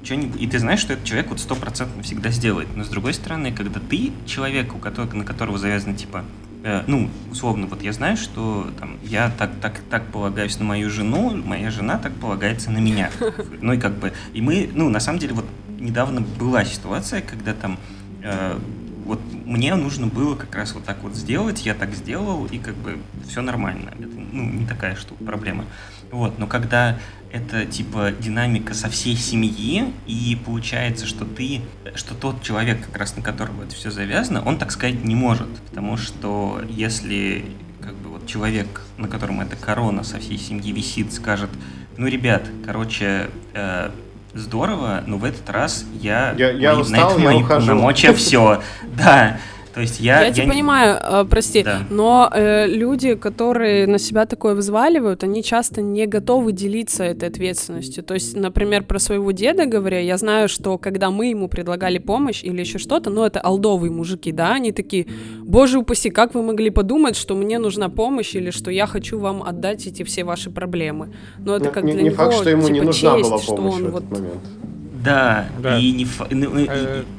[0.10, 2.67] и ты знаешь, что этот человек вот стопроцентно всегда сделает.
[2.75, 6.25] Но с другой стороны, когда ты человек, у которого, на которого завязано, типа,
[6.63, 10.89] Э, ну, условно, вот я знаю, что там, я так, так, так полагаюсь на мою
[10.89, 13.12] жену, моя жена так полагается на меня.
[13.62, 15.45] Ну и как бы, и мы, ну, на самом деле, вот
[15.80, 17.78] недавно была ситуация, когда там
[18.24, 18.60] э,
[19.06, 22.76] вот мне нужно было как раз вот так вот сделать, я так сделал, и как
[22.76, 23.91] бы все нормально.
[23.98, 25.65] Это, ну, не такая штука, проблема.
[26.12, 26.98] Вот, но когда
[27.32, 31.62] это типа динамика со всей семьи, и получается, что ты,
[31.96, 35.48] что тот человек, как раз на которого это все завязано, он так сказать не может,
[35.70, 37.46] потому что если
[37.82, 41.50] как бы вот человек, на котором эта корона со всей семьи висит, скажет,
[41.98, 43.92] ну, ребят, короче, э,
[44.34, 48.62] здорово, но в этот раз я, я, я мои, устал, на это мои полномочия все,
[48.98, 49.39] да,
[49.80, 50.20] то есть я...
[50.20, 50.52] Я, я тебя не...
[50.52, 51.84] понимаю, э, прости, да.
[51.89, 58.04] но э, люди, которые на себя такое взваливают, они часто не готовы делиться этой ответственностью.
[58.04, 62.44] То есть, например, про своего деда говоря, я знаю, что когда мы ему предлагали помощь
[62.44, 65.08] или еще что-то, ну, это алдовые мужики, да, они такие,
[65.46, 69.44] боже упаси, как вы могли подумать, что мне нужна помощь или что я хочу вам
[69.44, 71.13] отдать эти все ваши проблемы.
[71.38, 73.30] Но это ну, как не, для не него, факт, что ему типа, не нужна честь,
[73.30, 74.12] была помощь что он в этот вот...
[74.12, 74.42] момент.
[75.06, 75.80] Да, да.
[75.80, 76.28] и не фа...
[76.30, 76.65] ну, и, и,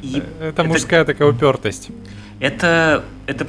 [0.03, 1.89] и, это, это мужская такая упертость.
[2.41, 3.47] Это, это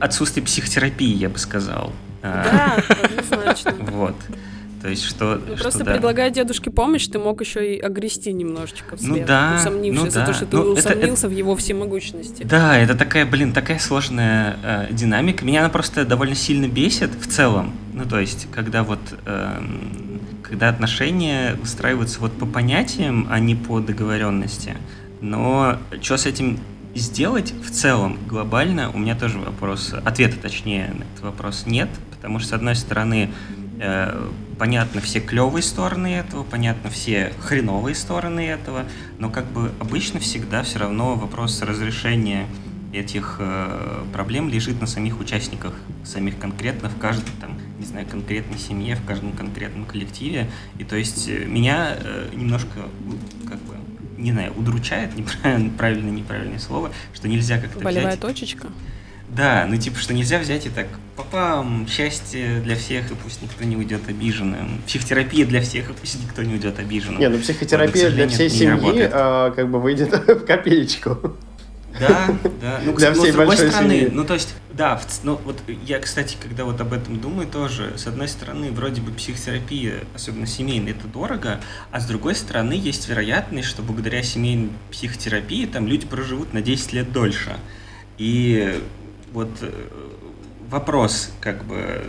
[0.00, 1.92] отсутствие психотерапии, я бы сказал.
[2.22, 3.74] Да, однозначно.
[3.90, 4.16] Вот.
[4.82, 5.40] То есть что...
[5.46, 5.92] Ну, что просто да.
[5.92, 10.20] предлагая дедушке помощь, ты мог еще и огрести немножечко в ну, да, усомнившись ну, за
[10.20, 10.26] да.
[10.26, 12.42] то, что ты ну, усомнился это, в его всемогущности.
[12.42, 15.44] Да, это такая, блин, такая сложная э, динамика.
[15.44, 17.72] Меня она просто довольно сильно бесит в целом.
[17.92, 19.00] Ну, то есть, когда вот...
[19.24, 19.60] Э,
[20.42, 24.76] когда отношения устраиваются вот по понятиям, а не по договоренности.
[25.22, 26.58] Но что с этим
[26.94, 32.38] сделать в целом глобально, у меня тоже вопрос, ответа точнее на этот вопрос нет, потому
[32.38, 33.30] что, с одной стороны,
[33.84, 38.84] Э, понятно все клевые стороны этого, понятно все хреновые стороны этого,
[39.18, 42.46] но как бы обычно всегда все равно вопрос разрешения
[42.92, 45.74] этих э, проблем лежит на самих участниках,
[46.04, 50.48] самих конкретно в каждой там, не знаю, конкретной семье, в каждом конкретном коллективе.
[50.78, 52.82] И то есть э, меня э, немножко,
[53.48, 53.74] как бы,
[54.18, 58.20] не знаю, удручает, неправильно, правильно, неправильное слово, что нельзя как-то Болевая взять...
[58.20, 58.68] точечка?
[59.28, 63.64] Да, ну типа, что нельзя взять и так, папам, счастье для всех, и пусть никто
[63.64, 64.82] не уйдет обиженным.
[64.86, 67.18] Психотерапия для всех, и пусть никто не уйдет обиженным.
[67.18, 71.34] Не, ну психотерапия вот, для всей семьи а, как бы выйдет в копеечку.
[71.98, 72.80] Да, да.
[72.84, 74.10] Ну, Для всей с другой стороны, семьи.
[74.12, 78.06] ну то есть, да, ну вот я, кстати, когда вот об этом думаю тоже, с
[78.06, 83.68] одной стороны, вроде бы психотерапия, особенно семейная, это дорого, а с другой стороны, есть вероятность,
[83.68, 87.56] что благодаря семейной психотерапии там люди проживут на 10 лет дольше.
[88.18, 88.80] И
[89.32, 89.70] вот э,
[90.68, 92.04] вопрос, как бы,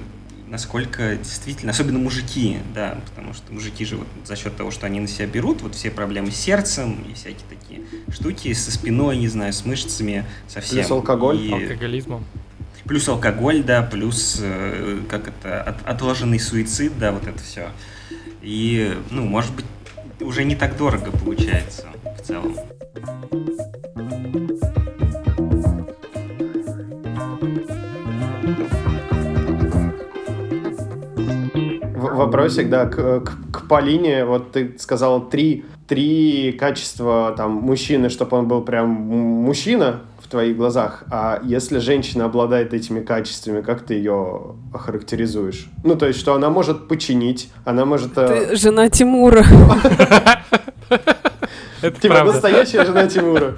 [0.54, 5.00] насколько действительно, особенно мужики, да, потому что мужики же вот за счет того, что они
[5.00, 7.82] на себя берут, вот все проблемы с сердцем и всякие такие
[8.14, 10.78] штуки со спиной, не знаю, с мышцами, совсем.
[10.78, 11.42] Плюс алкоголь.
[11.42, 12.24] И- Алкоголизмом.
[12.86, 17.70] Плюс алкоголь, да, плюс, э, как это, от- отложенный суицид, да, вот это все.
[18.44, 19.66] И, ну, может быть,
[20.20, 22.56] уже не так дорого получается в целом.
[32.26, 34.26] Вопросик, да, к, к, к Полине.
[34.26, 40.56] Вот ты сказала три, три качества там мужчины, чтобы он был прям мужчина в твоих
[40.58, 41.04] глазах.
[41.12, 45.68] А если женщина обладает этими качествами, как ты ее охарактеризуешь?
[45.84, 48.18] Ну, то есть, что она может починить, она может...
[48.18, 49.44] э, Ты жена Тимура.
[51.82, 52.32] Это Типа правда.
[52.34, 53.56] настоящая жена Тимура.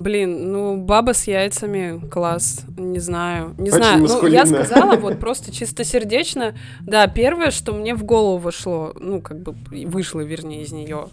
[0.00, 4.02] Блин, ну баба с яйцами, класс, не знаю, не Очень знаю.
[4.08, 9.40] Ну, я сказала вот просто чистосердечно, да, первое, что мне в голову вошло, ну как
[9.40, 9.54] бы
[9.86, 11.08] вышло, вернее, из нее.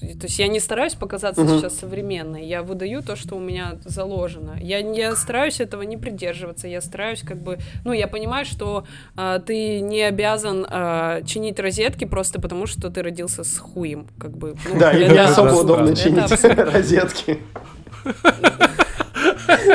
[0.00, 1.58] То есть я не стараюсь показаться Мгм.
[1.58, 4.56] сейчас современной, я выдаю то, что у меня заложено.
[4.60, 7.58] Я, я стараюсь этого не придерживаться, я стараюсь как бы...
[7.84, 8.84] Ну, я понимаю, что
[9.16, 14.36] а, ты не обязан а, чинить розетки просто потому, что ты родился с хуем, как
[14.36, 14.56] бы.
[14.72, 17.38] Ну, Да, это не особо удобно чинить розетки.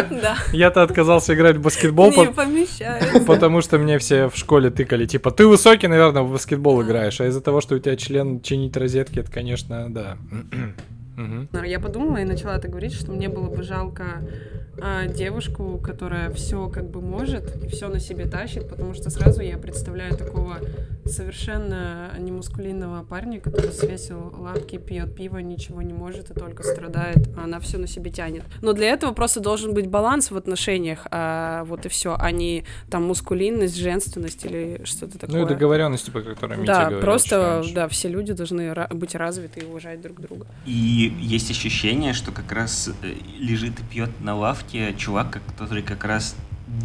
[0.10, 0.38] Да.
[0.52, 3.20] Я-то отказался играть в баскетбол, Не по- помещается.
[3.22, 7.28] потому что мне все в школе тыкали, типа, ты высокий, наверное, в баскетбол играешь, а
[7.28, 10.18] из-за того, что у тебя член чинить розетки, это, конечно, да.
[11.16, 11.50] Мгм.
[11.64, 14.22] Я подумала и начала это говорить, что мне было бы жалко
[14.82, 19.42] а, девушку, которая все как бы может и все на себе тащит, потому что сразу
[19.42, 20.58] я представляю такого
[21.06, 27.46] совершенно немускулинного парня, который свесил лапки, пьет пиво, ничего не может и только страдает, а
[27.46, 28.44] она все на себе тянет.
[28.62, 32.66] Но для этого просто должен быть баланс в отношениях, а, вот и все, а не
[32.90, 35.40] там мускулинность, женственность или что-то такое.
[35.40, 39.66] Ну и договоренности, по которым Митя Да, просто, да, все люди должны быть развиты и
[39.66, 40.48] уважать друг друга.
[40.66, 46.04] И есть ощущение, что как раз э, лежит и пьет на лавке чувак, который как
[46.06, 46.36] раз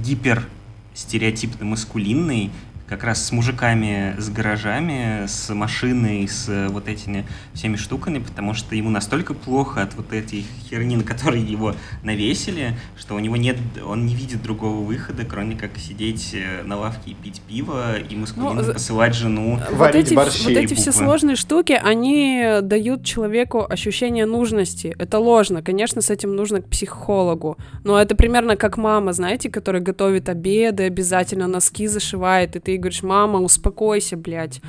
[0.03, 0.47] гипер
[0.95, 2.51] стереотипно маскулинный,
[2.90, 7.24] как раз с мужиками, с гаражами, с машиной, с э, вот этими
[7.55, 12.76] всеми штуками, потому что ему настолько плохо от вот этой херни, на которые его навесили,
[12.98, 17.12] что у него нет, он не видит другого выхода, кроме как сидеть э, на лавке
[17.12, 19.61] и пить пиво, и маскулинно Ну, посылать жену.
[19.70, 24.96] Вот Варить эти, борщи вот эти все сложные штуки, они дают человеку ощущение нужности.
[24.98, 25.62] Это ложно.
[25.62, 27.57] Конечно, с этим нужно к психологу.
[27.85, 33.03] Но это примерно как мама, знаете, которая готовит обеды, обязательно носки зашивает, и ты говоришь,
[33.03, 34.61] мама, успокойся, блядь.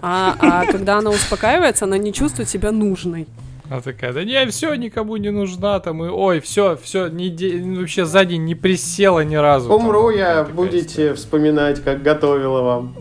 [0.00, 3.26] А, а когда она успокаивается, она не чувствует себя нужной.
[3.70, 8.24] Она такая, да не, все, никому не нужна, там, и, ой, все, все, вообще за
[8.24, 9.70] день не присела ни разу.
[9.72, 11.14] Умру там, я, такая будете история.
[11.14, 12.96] вспоминать, как готовила вам.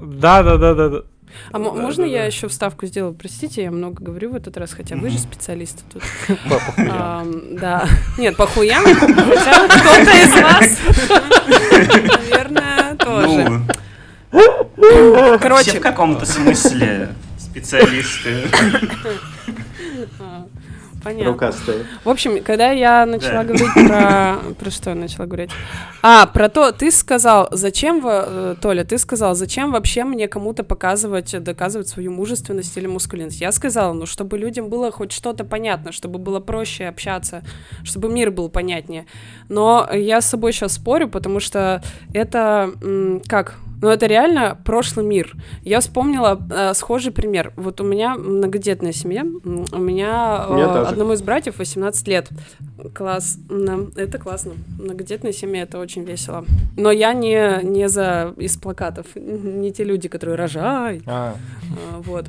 [0.00, 1.02] Да, да, да, да, да.
[1.50, 2.26] А Да, можно да, я да.
[2.26, 3.14] еще вставку сделаю?
[3.14, 6.02] Простите, я много говорю в этот раз, хотя вы же специалисты тут.
[6.76, 7.86] Да.
[8.18, 10.78] Нет, по хуям, хотя кто-то из вас,
[12.30, 13.62] наверное, тоже.
[14.32, 18.44] Ну, все Короче, в каком-то смысле специалисты.
[21.04, 21.32] понятно.
[21.32, 21.84] Рукастые.
[22.04, 23.44] В общем, когда я начала Да.
[23.44, 24.36] говорить про...
[24.54, 25.50] Про что я начала говорить?
[26.02, 31.42] А, про то, ты сказал, зачем, э, Толя, ты сказал, зачем вообще мне кому-то показывать,
[31.42, 33.40] доказывать свою мужественность или мускулинность?
[33.40, 37.42] Я сказала, ну, чтобы людям было хоть что-то понятно, чтобы было проще общаться,
[37.82, 39.06] чтобы мир был понятнее.
[39.48, 41.82] Но я с собой сейчас спорю, потому что
[42.14, 42.70] это,
[43.26, 45.34] как, Но это реально прошлый мир.
[45.62, 47.52] Я вспомнила э, схожий пример.
[47.56, 49.22] Вот у меня многодетная семья.
[49.24, 52.28] У меня, э, одному из братьев 18 лет.
[52.94, 53.38] Класс.
[53.96, 54.52] Это классно.
[54.78, 56.44] Многодетная семья— это очень весело.
[56.76, 59.06] Но я не, не за из плакатов.
[59.16, 61.02] Не те люди, которые рожай.
[61.06, 61.34] А,
[61.92, 62.26] А, Вот.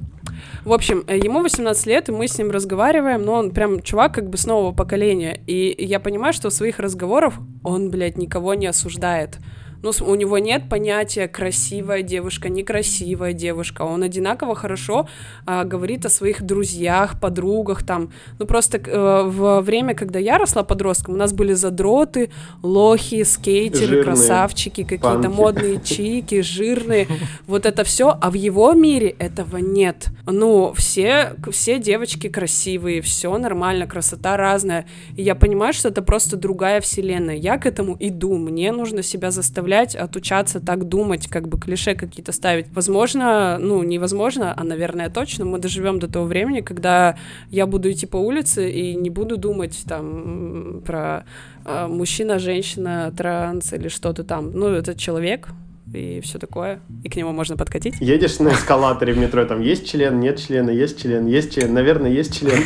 [0.66, 4.16] В общем, э, ему 18 лет, и мы с ним разговариваем, но он прям чувак
[4.16, 5.40] как бы с нового поколения.
[5.46, 9.38] И я понимаю, что в своих разговорах он, блядь, никого не осуждает.
[9.84, 13.82] Ну, у него нет понятия красивая девушка, некрасивая девушка.
[13.82, 15.10] Он одинаково хорошо
[15.46, 18.14] а, говорит о своих друзьях, подругах там.
[18.40, 22.30] Ну, просто э, в время, когда я росла подростком, у нас были задроты,
[22.62, 27.08] лохи, скейтеры, Жирные красавчики, какие-то модные чики, жирные.
[27.46, 30.08] Вот это все, а в его мире этого нет.
[30.26, 34.86] Ну, все, все девочки красивые, все нормально, красота разная.
[35.18, 37.36] И я понимаю, что это просто другая вселенная.
[37.36, 38.38] Я к этому иду.
[38.38, 42.68] Мне нужно себя заставлять отучаться так думать, как бы клише какие-то ставить.
[42.74, 47.18] Возможно, ну, невозможно, а, наверное, точно, мы доживем до того времени, когда
[47.50, 51.26] я буду идти по улице и не буду думать там про
[51.66, 54.52] а, мужчина, женщина, транс или что-то там.
[54.52, 55.50] Ну, это человек,
[55.94, 57.96] и все такое, и к нему можно подкатить.
[58.00, 62.12] Едешь на эскалаторе в метро, там есть член, нет члена, есть член, есть член, наверное,
[62.12, 62.64] есть член.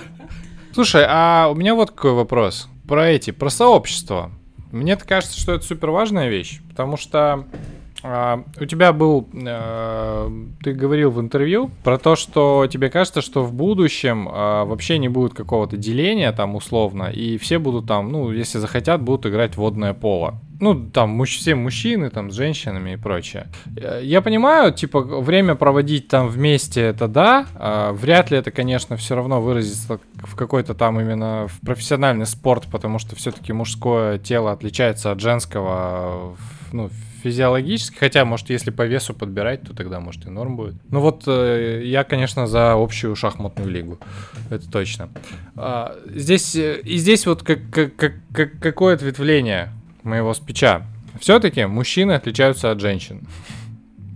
[0.72, 2.68] Слушай, а у меня вот какой вопрос.
[2.86, 4.30] Про эти, про сообщество.
[4.72, 7.44] Мне кажется, что это супер важная вещь, потому что
[8.08, 10.30] а, у тебя был, э,
[10.62, 15.08] ты говорил в интервью про то, что тебе кажется, что в будущем а, вообще не
[15.08, 19.94] будет какого-то деления там условно, и все будут там, ну, если захотят, будут играть водное
[19.94, 20.34] поло.
[20.58, 23.48] Ну, там, муж- все мужчины, там, с женщинами и прочее.
[23.76, 27.46] Э, Я понимаю, типа, время проводить там вместе, это да.
[27.56, 32.64] а, вряд ли это, конечно, все равно выразится в какой-то там именно в профессиональный спорт,
[32.72, 36.36] потому что все-таки мужское тело отличается от женского,
[36.72, 36.88] ну,
[37.26, 40.74] физиологически, хотя, может, если по весу подбирать, то тогда, может, и норм будет.
[40.90, 43.98] Ну вот, э, я, конечно, за общую шахматную лигу,
[44.48, 45.08] это точно.
[45.56, 49.70] А, здесь, э, и здесь вот как, как, как, как- какое ответвление
[50.04, 50.86] моего спича.
[51.20, 53.26] Все-таки мужчины отличаются от женщин.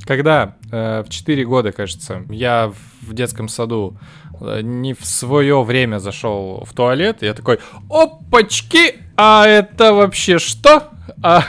[0.07, 3.97] Когда э, в 4 года, кажется, я в детском саду
[4.41, 7.59] э, не в свое время зашел в туалет, я такой,
[7.91, 10.91] опачки, а это вообще что?
[11.23, 11.43] А,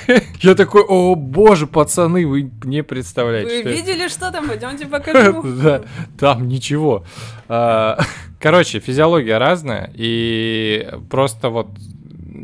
[0.40, 3.48] я такой, о боже, пацаны, вы не представляете.
[3.48, 3.78] Вы что это».
[3.78, 4.48] видели, что там?
[4.48, 5.42] Пойдемте покажу.
[5.58, 5.82] Да,
[6.18, 7.04] там ничего.
[7.48, 7.98] А,
[8.40, 11.68] Короче, физиология разная, и просто вот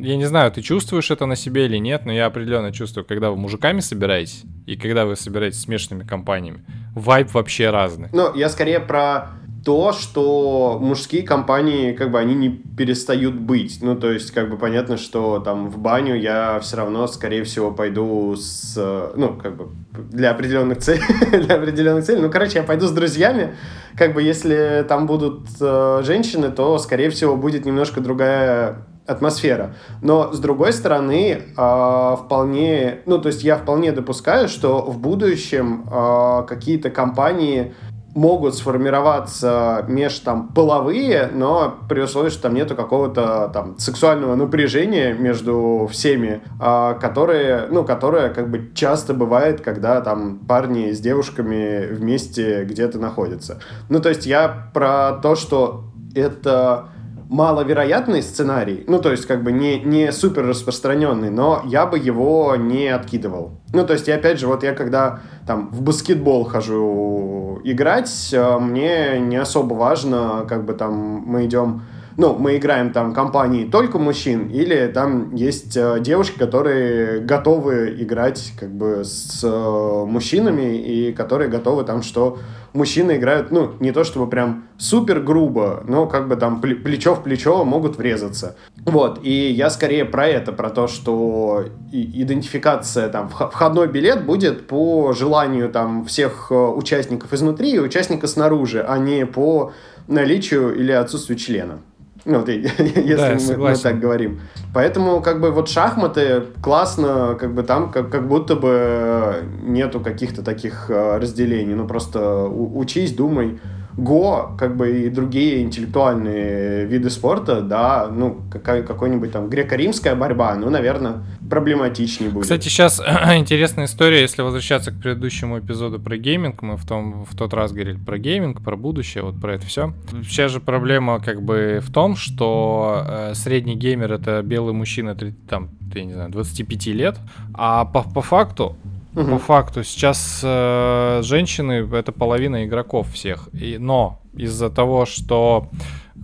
[0.01, 3.31] я не знаю, ты чувствуешь это на себе или нет, но я определенно чувствую, когда
[3.31, 6.65] вы мужиками собираетесь и когда вы собираетесь смешанными компаниями.
[6.95, 8.09] Вайб вообще разный.
[8.13, 9.31] Ну, я скорее про
[9.65, 13.79] то, что мужские компании, как бы, они не перестают быть.
[13.81, 17.71] Ну, то есть, как бы, понятно, что там в баню я все равно, скорее всего,
[17.71, 18.77] пойду с,
[19.17, 19.69] ну, как бы,
[20.11, 21.03] для определенных целей,
[21.45, 22.21] для определенных целей.
[22.21, 23.57] Ну, короче, я пойду с друзьями.
[23.97, 29.75] Как бы, если там будут э, женщины, то, скорее всего, будет немножко другая атмосфера.
[30.03, 35.89] Но, с другой стороны, э, вполне, ну, то есть я вполне допускаю, что в будущем
[35.91, 37.73] э, какие-то компании
[38.15, 45.13] могут сформироваться меж там половые, но при условии, что там нету какого-то там сексуального напряжения
[45.13, 51.87] между всеми, а, которые, ну, которое как бы часто бывает, когда там парни с девушками
[51.93, 53.61] вместе где-то находятся.
[53.89, 55.85] Ну, то есть я про то, что
[56.15, 56.89] это
[57.29, 62.57] маловероятный сценарий, ну, то есть, как бы не, не супер распространенный, но я бы его
[62.57, 63.61] не откидывал.
[63.73, 68.59] Ну, то есть, и опять же, вот я когда там в баскетбол хожу играть, э,
[68.59, 71.83] мне не особо важно, как бы там мы идем
[72.17, 78.53] ну, мы играем там компании только мужчин, или там есть э, девушки, которые готовы играть
[78.59, 82.39] как бы с э, мужчинами, и которые готовы там, что
[82.75, 87.15] мужчины играют, ну, не то чтобы прям супер грубо, но как бы там пле- плечо
[87.15, 88.57] в плечо могут врезаться.
[88.85, 94.67] Вот, и я скорее про это, про то, что идентификация, там, вх- входной билет будет
[94.67, 99.73] по желанию там всех э, участников изнутри и участника снаружи, а не по
[100.09, 101.79] наличию или отсутствию члена.
[102.25, 104.41] Ну, вот, если я мы- мы, так говорим.
[104.73, 110.43] Поэтому, как бы, вот шахматы классно, как бы там как, как будто бы нету каких-то
[110.43, 111.75] таких э, разделений.
[111.75, 113.59] Ну, просто учись, думай.
[113.97, 120.57] Го, как бы и другие интеллектуальные виды спорта, да, ну, какая, какой-нибудь там греко-римская борьба,
[120.57, 122.43] ну, наверное, проблематичнее будет.
[122.43, 123.01] Кстати, сейчас
[123.37, 127.73] интересная история, если возвращаться к предыдущему эпизоду про гейминг, мы в, том, в тот раз
[127.73, 129.93] говорили про гейминг, про будущее, вот про это все.
[130.25, 135.17] Сейчас же проблема как бы в том, что э, средний геймер это белый мужчина,
[135.49, 137.17] там, я не знаю, 25 лет,
[137.55, 138.77] а по, по факту
[139.15, 139.31] Угу.
[139.31, 143.49] По факту сейчас э, женщины это половина игроков всех.
[143.53, 145.71] И, но из-за того, что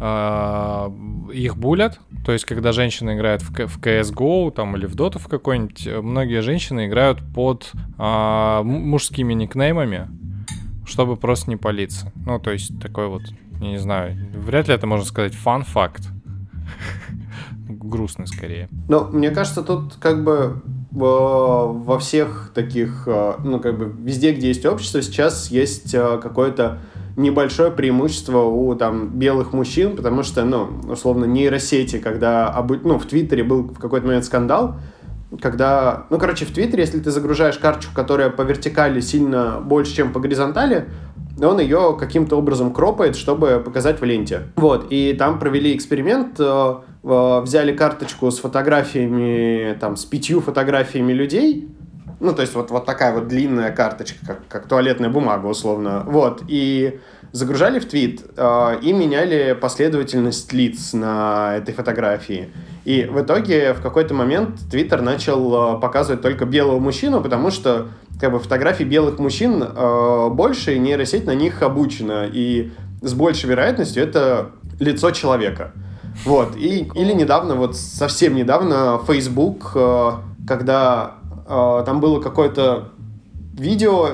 [0.00, 0.90] э,
[1.32, 5.28] их булят, то есть когда женщины играют в, в CSGO там, или в Dota в
[5.28, 10.08] какой-нибудь, многие женщины играют под э, мужскими никнеймами,
[10.84, 12.12] чтобы просто не палиться.
[12.26, 13.22] Ну, то есть такой вот,
[13.60, 16.08] я не знаю, вряд ли это можно сказать фан-факт.
[17.68, 18.68] Грустный скорее.
[18.88, 20.60] Ну, мне кажется, тут как бы
[20.90, 26.78] во всех таких, э, ну, как бы везде, где есть общество, сейчас есть э, какое-то
[27.16, 33.44] небольшое преимущество у там белых мужчин, потому что, ну, условно, нейросети, когда, ну, в Твиттере
[33.44, 34.76] был в какой-то момент скандал,
[35.40, 40.12] когда, ну, короче, в Твиттере, если ты загружаешь карточку, которая по вертикали сильно больше, чем
[40.12, 40.88] по горизонтали,
[41.40, 44.42] он ее каким-то образом кропает, чтобы показать в ленте.
[44.56, 51.68] Вот, и там провели эксперимент, э, взяли карточку с фотографиями, там, с пятью фотографиями людей,
[52.20, 56.42] ну, то есть вот, вот такая вот длинная карточка, как, как туалетная бумага, условно, вот,
[56.48, 57.00] и
[57.32, 62.52] загружали в твит э, и меняли последовательность лиц на этой фотографии.
[62.90, 67.86] И в итоге в какой-то момент Твиттер начал э, показывать только белого мужчину, потому что
[68.20, 72.26] как бы фотографий белых мужчин э, больше, и нейросеть на них обучена.
[72.32, 75.70] И с большей вероятностью это лицо человека.
[76.24, 76.56] Вот.
[76.56, 80.10] И, или недавно, вот совсем недавно, Facebook, э,
[80.48, 81.12] когда
[81.46, 82.88] э, там было какое-то
[83.52, 84.08] видео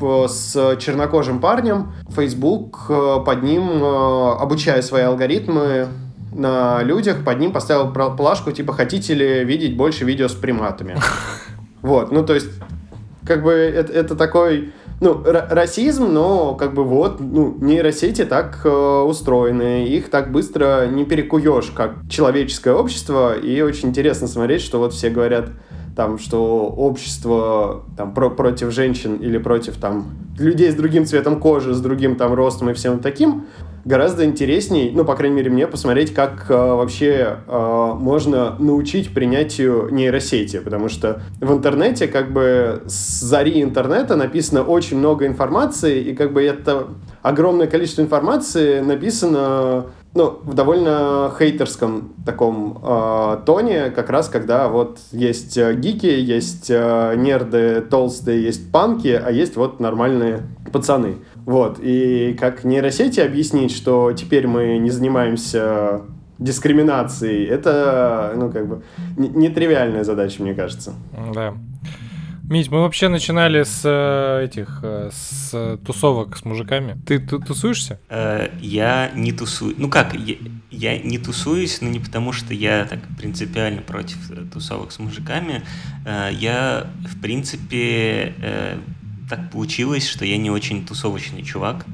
[0.00, 5.88] э, с чернокожим парнем, Facebook э, под ним, э, обучая свои алгоритмы
[6.32, 10.96] на людях, под ним поставил плашку, типа, хотите ли видеть больше видео с приматами?
[11.82, 12.50] Вот, ну, то есть,
[13.26, 18.68] как бы это, это такой ну, расизм, но как бы вот, ну, нейросети так э,
[18.68, 24.92] устроены, их так быстро не перекуешь, как человеческое общество, и очень интересно смотреть, что вот
[24.92, 25.48] все говорят,
[26.00, 30.06] там, что общество там, про против женщин или против там,
[30.38, 33.44] людей с другим цветом кожи, с другим там ростом и всем таким,
[33.84, 39.88] гораздо интересней, ну, по крайней мере, мне посмотреть, как э, вообще э, можно научить принятию
[39.90, 46.14] нейросети, потому что в интернете, как бы, с зари интернета написано очень много информации, и
[46.14, 46.86] как бы это
[47.20, 49.84] огромное количество информации написано
[50.14, 56.68] ну, в довольно хейтерском таком э, тоне, как раз когда вот есть э, гики, есть
[56.68, 60.42] э, нерды толстые, есть панки, а есть вот нормальные
[60.72, 61.16] пацаны.
[61.46, 66.02] Вот, и как нейросети объяснить, что теперь мы не занимаемся
[66.38, 68.82] дискриминацией, это, ну, как бы,
[69.16, 70.94] нетривиальная задача, мне кажется.
[71.34, 71.54] Да.
[72.50, 77.00] Мить, мы вообще начинали с э, этих, э, с тусовок с мужиками.
[77.06, 78.00] Ты тусуешься?
[78.08, 79.76] Э, я не тусую.
[79.78, 80.34] Ну как, я,
[80.68, 84.18] я не тусуюсь, но не потому, что я так принципиально против
[84.52, 85.62] тусовок с мужиками.
[86.04, 88.34] Я, в принципе,
[89.28, 91.86] так получилось, что я не очень тусовочный чувак.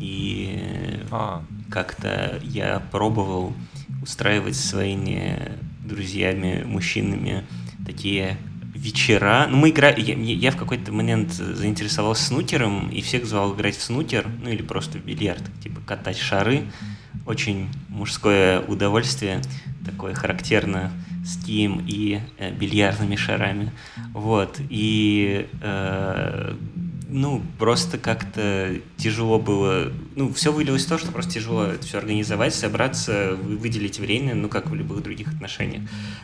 [0.00, 1.42] И а.
[1.70, 3.52] как-то я пробовал
[4.00, 5.52] устраивать своими
[5.84, 7.44] друзьями, мужчинами
[7.84, 8.38] такие
[8.78, 9.46] вечера.
[9.50, 10.00] Ну, мы играли...
[10.00, 14.62] Я, я в какой-то момент заинтересовался снукером и всех звал играть в снукер, ну или
[14.62, 16.64] просто в бильярд, типа катать шары.
[17.26, 19.42] Очень мужское удовольствие,
[19.84, 20.92] такое характерно
[21.24, 23.72] с кием и э, бильярдными шарами.
[24.14, 24.60] Вот.
[24.70, 26.54] И э,
[27.08, 29.92] ну, просто как-то тяжело было.
[30.18, 34.48] Ну, все вылилось в то, что просто тяжело это все организовать, собраться, выделить время, ну,
[34.48, 35.82] как в любых других отношениях.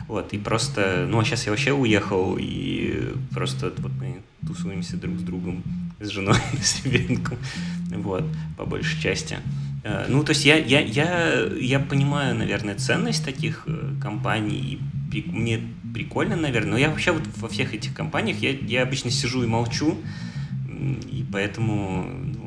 [0.09, 5.17] Вот, и просто, ну, а сейчас я вообще уехал, и просто вот мы тусуемся друг
[5.17, 5.63] с другом,
[6.01, 7.37] с женой, с ребенком,
[7.89, 8.25] вот,
[8.57, 9.37] по большей части.
[9.85, 14.77] Э, ну, то есть я, я, я, я понимаю, наверное, ценность таких э, компаний,
[15.13, 15.61] и мне
[15.93, 19.47] прикольно, наверное, но я вообще вот во всех этих компаниях, я, я обычно сижу и
[19.47, 19.97] молчу,
[20.69, 22.44] и поэтому, ну,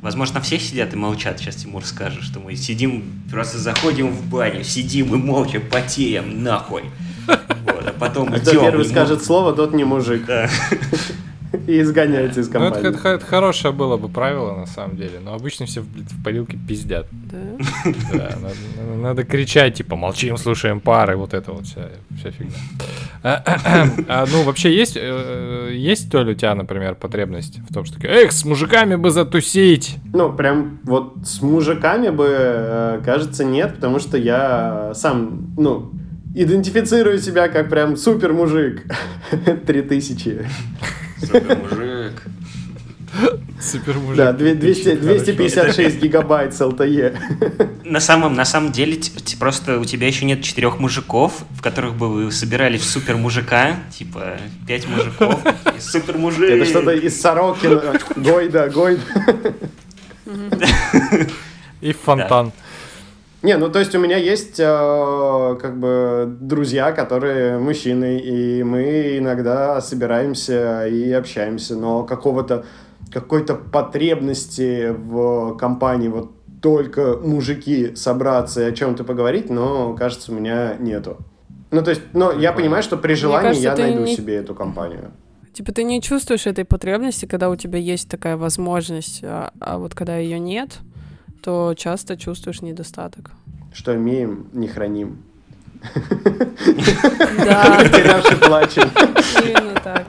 [0.00, 1.38] возможно, все сидят и молчат.
[1.38, 6.84] Сейчас Тимур скажет, что мы сидим, просто заходим в баню, сидим и молча потеем нахуй.
[7.26, 8.40] Вот, а потом идем.
[8.40, 10.24] Кто первый скажет слово, тот не мужик.
[10.26, 10.48] Да.
[11.66, 12.82] и изгоняете из компании.
[12.82, 15.86] Ну, это, это, это хорошее было бы правило, на самом деле, но обычно все в,
[15.86, 17.06] в парилке пиздят.
[17.12, 17.38] Да?
[18.12, 21.88] Да, надо, надо кричать, типа, молчим, слушаем пары, вот это вот вся,
[22.18, 22.52] вся фигня.
[23.22, 23.42] А,
[24.08, 27.98] а ну, вообще, есть, э, есть, то ли у тебя, например, потребность в том, что,
[28.06, 29.96] эх, с мужиками бы затусить?
[30.12, 35.92] Ну, прям вот с мужиками бы, э, кажется, нет, потому что я сам, ну,
[36.34, 38.84] идентифицирую себя как прям супер мужик.
[39.66, 40.46] 3000.
[41.20, 42.22] Супермужик.
[43.60, 44.16] Супермужик.
[44.16, 47.16] Да, 200, 256 гигабайт с LTE.
[47.84, 48.98] На самом, на самом деле,
[49.38, 53.76] просто у тебя еще нет четырех мужиков, в которых бы вы собирали в супер мужика,
[53.96, 55.40] типа пять мужиков
[55.76, 56.50] и супер мужик.
[56.50, 57.98] Это что-то из Сорокина.
[58.16, 59.02] Гойда, Гойда.
[61.80, 62.46] И фонтан.
[62.48, 62.52] Да.
[63.42, 69.18] Не, ну то есть у меня есть э, как бы друзья, которые мужчины, и мы
[69.18, 72.64] иногда собираемся и общаемся, но какого-то
[73.12, 80.34] какой-то потребности в компании вот только мужики собраться и о чем-то поговорить, но кажется у
[80.34, 81.16] меня нету.
[81.70, 84.16] Ну то есть, но я понимаю, что при желании кажется, я найду не...
[84.16, 85.12] себе эту компанию.
[85.52, 89.94] Типа ты не чувствуешь этой потребности, когда у тебя есть такая возможность, а, а вот
[89.94, 90.78] когда ее нет,
[91.40, 93.30] то часто чувствуешь недостаток.
[93.72, 95.22] Что имеем, не храним.
[97.38, 97.78] Да.
[97.82, 98.90] Потерявший плачем.
[99.42, 100.06] Именно так.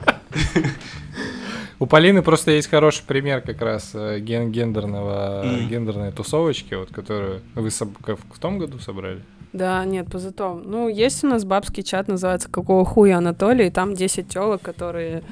[1.78, 5.68] У Полины просто есть хороший пример как раз э, ген гендерного, mm.
[5.68, 9.22] гендерной тусовочки, вот, которую вы в том году собрали.
[9.54, 10.62] Да, нет, позатом.
[10.66, 15.22] Ну, есть у нас бабский чат, называется «Какого хуя Анатолий», и там 10 телок, которые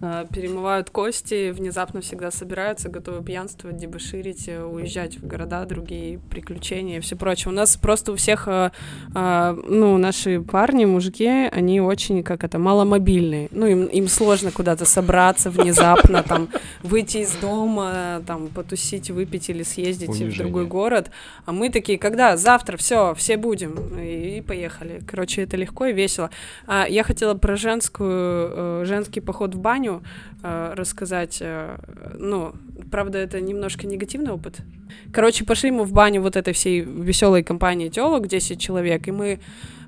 [0.00, 7.00] перемывают кости, внезапно всегда собираются, готовы пьянствовать, дебоширить, э, уезжать в города, другие приключения и
[7.00, 7.52] все прочее.
[7.52, 8.70] У нас просто у всех, э,
[9.14, 13.48] ну, наши парни, мужики, они очень, как это, маломобильные.
[13.50, 16.48] Ну, им, им сложно куда-то собраться внезапно, там,
[16.82, 20.34] выйти из дома, там, потусить, выпить или съездить Унижение.
[20.34, 21.10] в другой город.
[21.44, 22.36] А мы такие, когда?
[22.36, 23.98] Завтра, все, все будем.
[23.98, 25.02] И, и поехали.
[25.06, 26.30] Короче, это легко и весело.
[26.66, 30.02] А, я хотела про женскую, женский поход в баню, баню
[30.42, 31.38] э, рассказать.
[31.40, 31.76] Э,
[32.18, 32.52] ну,
[32.90, 34.58] правда, это немножко негативный опыт.
[35.12, 39.40] Короче, пошли мы в баню вот этой всей веселой компании телок, 10 человек, и мы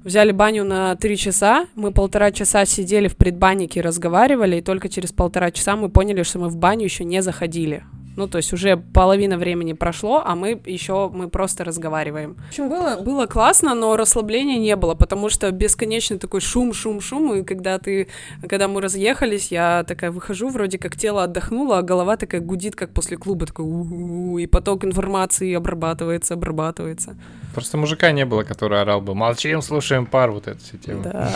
[0.05, 5.13] взяли баню на 3 часа, мы полтора часа сидели в предбаннике, разговаривали, и только через
[5.13, 7.83] полтора часа мы поняли, что мы в баню еще не заходили.
[8.17, 12.35] Ну, то есть уже половина времени прошло, а мы еще, мы просто разговариваем.
[12.35, 17.01] В общем, было, было классно, но расслабления не было, потому что бесконечный такой шум, шум,
[17.01, 18.09] шум, и когда ты,
[18.49, 22.91] когда мы разъехались, я такая выхожу, вроде как тело отдохнуло, а голова такая гудит, как
[22.91, 27.17] после клуба, такой у и поток информации обрабатывается, обрабатывается.
[27.55, 31.03] Просто мужика не было, который орал бы, молчим, слушаем пар, вот это все тема.
[31.05, 31.33] Да.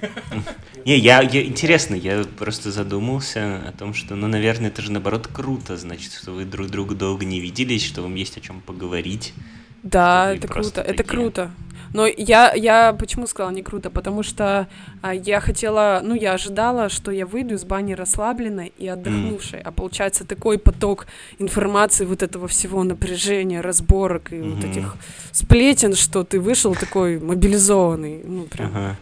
[0.86, 5.26] Не, я, я интересно, я просто задумался о том, что, ну, наверное, это же наоборот
[5.26, 9.34] круто, значит, что вы друг друга долго не виделись, что вам есть о чем поговорить.
[9.82, 10.94] Да, это круто, такие...
[10.94, 11.50] это круто.
[11.92, 13.90] Но я, я почему сказала не круто?
[13.90, 14.68] Потому что
[15.02, 19.62] а, я хотела, ну, я ожидала, что я выйду из бани расслабленной и отдохнувшей, mm.
[19.64, 21.08] а получается такой поток
[21.40, 24.54] информации, вот этого всего напряжения, разборок и mm-hmm.
[24.54, 24.96] вот этих
[25.32, 28.70] сплетен, что ты вышел такой мобилизованный, ну, прям.
[28.70, 28.94] Uh-huh.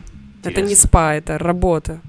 [0.51, 2.01] Это не спа, это работа.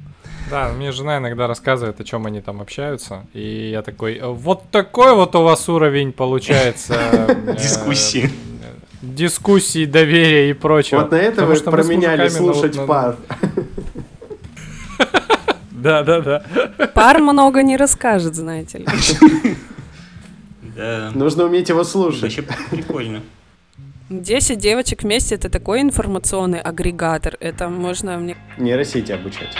[0.49, 5.15] Да, мне жена иногда рассказывает, о чем они там общаются, и я такой, вот такой
[5.15, 6.95] вот у вас уровень получается.
[7.47, 8.29] Э, Дискуссии.
[9.01, 11.01] Дискуссии, доверия и прочего.
[11.01, 13.15] Вот на это вы променяли слушать пар.
[15.71, 16.43] Да, да, да.
[16.95, 18.87] Пар много не расскажет, знаете ли.
[21.13, 22.23] Нужно уметь его слушать.
[22.23, 23.21] Вообще прикольно.
[24.09, 27.37] 10 девочек вместе это такой информационный агрегатор.
[27.39, 28.37] Это можно мне...
[28.59, 29.57] Нейросети обучать.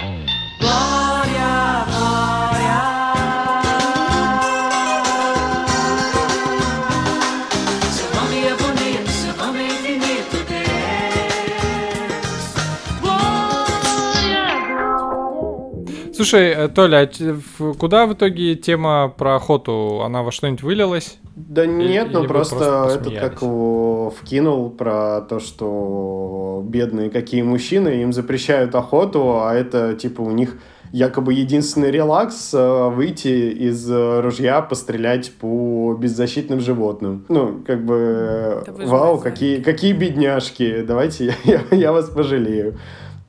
[16.15, 20.01] Слушай, э, Толя, а куда в итоге тема про охоту?
[20.01, 21.17] Она во что-нибудь вылилась?
[21.35, 28.01] Да нет, ну просто, просто этот как его вкинул про то, что бедные какие мужчины,
[28.01, 30.57] им запрещают охоту, а это типа у них
[30.93, 37.25] якобы единственный релакс э, выйти из ружья, пострелять по беззащитным животным.
[37.27, 41.33] Ну, как бы, вау, какие, какие бедняжки, давайте я,
[41.69, 42.77] я, я вас пожалею.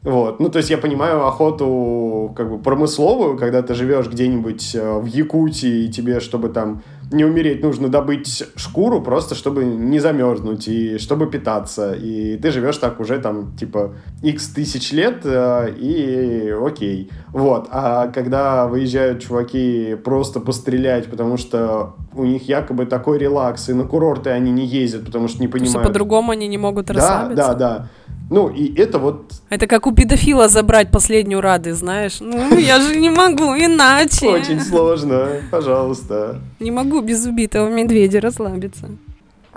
[0.02, 0.38] Вот.
[0.38, 5.06] Ну, то есть я понимаю охоту как бы промысловую, когда ты живешь где-нибудь э, в
[5.06, 10.98] Якутии, и тебе, чтобы там не умереть, нужно добыть шкуру просто, чтобы не замерзнуть и
[10.98, 11.92] чтобы питаться.
[11.92, 17.10] И ты живешь так уже там, типа, x тысяч лет, э, и окей.
[17.28, 17.68] Вот.
[17.70, 23.84] А когда выезжают чуваки просто пострелять, потому что у них якобы такой релакс, и на
[23.84, 25.74] курорты они не ездят, потому что не понимают.
[25.74, 27.36] Потому что по-другому они не могут расслабиться.
[27.36, 27.88] Да, да, да.
[28.28, 29.32] Ну, и это вот...
[29.50, 32.18] Это как у педофила забрать последнюю радость, знаешь?
[32.20, 34.28] Ну, я же не могу иначе.
[34.28, 36.40] Очень сложно, пожалуйста.
[36.58, 38.88] Не могу без убитого медведя расслабиться.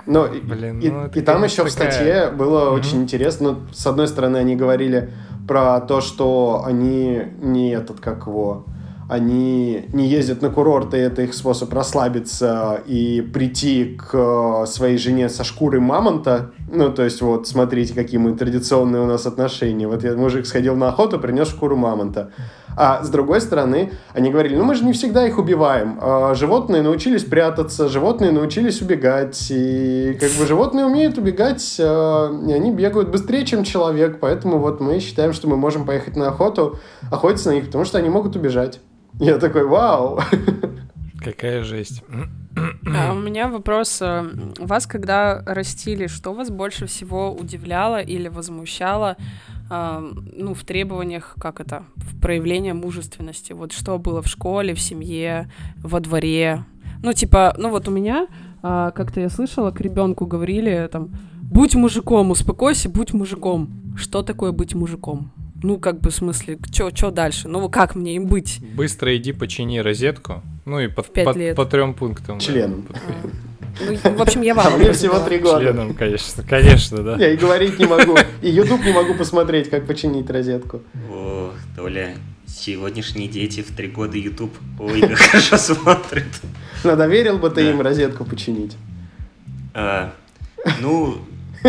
[0.06, 1.68] Но Блин, и, ну, и, и там еще такая...
[1.68, 2.74] в статье было mm-hmm.
[2.74, 3.58] очень интересно.
[3.72, 5.10] С одной стороны, они говорили
[5.46, 8.64] про то, что они не этот, как его,
[9.10, 15.42] они не ездят на курорты, это их способ расслабиться и прийти к своей жене со
[15.42, 16.52] шкурой мамонта.
[16.70, 19.88] Ну, то есть, вот, смотрите, какие мы традиционные у нас отношения.
[19.88, 22.30] Вот я, мужик сходил на охоту, принес шкуру мамонта.
[22.76, 25.98] А с другой стороны, они говорили, ну мы же не всегда их убиваем.
[26.00, 29.48] А животные научились прятаться, животные научились убегать.
[29.50, 34.20] И как бы животные умеют убегать, а, и они бегают быстрее, чем человек.
[34.20, 36.78] Поэтому вот мы считаем, что мы можем поехать на охоту,
[37.10, 38.80] охотиться на них, потому что они могут убежать.
[39.18, 40.20] Я такой, вау!
[41.22, 42.02] Какая жесть.
[42.56, 43.98] А у меня вопрос.
[44.00, 44.24] э,
[44.58, 49.16] Вас, когда растили, что вас больше всего удивляло или возмущало
[49.70, 50.02] а,
[50.36, 53.52] ну, в требованиях, как это, в проявлении мужественности?
[53.52, 56.64] Вот что было в школе, в семье, во дворе?
[57.02, 58.26] Ну, типа, ну вот у меня,
[58.62, 61.10] а, как-то я слышала, к ребенку говорили там,
[61.42, 63.94] будь мужиком, успокойся, будь мужиком.
[63.96, 65.30] Что такое быть мужиком?
[65.62, 67.48] Ну, как бы, в смысле, что дальше?
[67.48, 68.60] Ну, как мне им быть?
[68.74, 70.42] Быстро иди почини розетку.
[70.64, 71.56] Ну и по, по, лет.
[71.56, 72.38] по трем пунктам.
[72.38, 72.44] да.
[72.44, 72.82] Членом.
[72.82, 72.94] По-
[73.80, 75.60] Ну, в общем, я вам А мне всего три года.
[75.60, 77.16] Членом, конечно, конечно, да.
[77.16, 78.16] Я и говорить не могу.
[78.42, 80.82] И YouTube не могу посмотреть, как починить розетку.
[81.10, 82.14] О, Толя,
[82.46, 86.26] сегодняшние дети в три года YouTube, ой, как хорошо смотрят.
[86.84, 87.70] Но доверил бы ты Да.
[87.70, 88.76] им розетку починить?
[89.72, 90.12] А,
[90.80, 91.18] ну,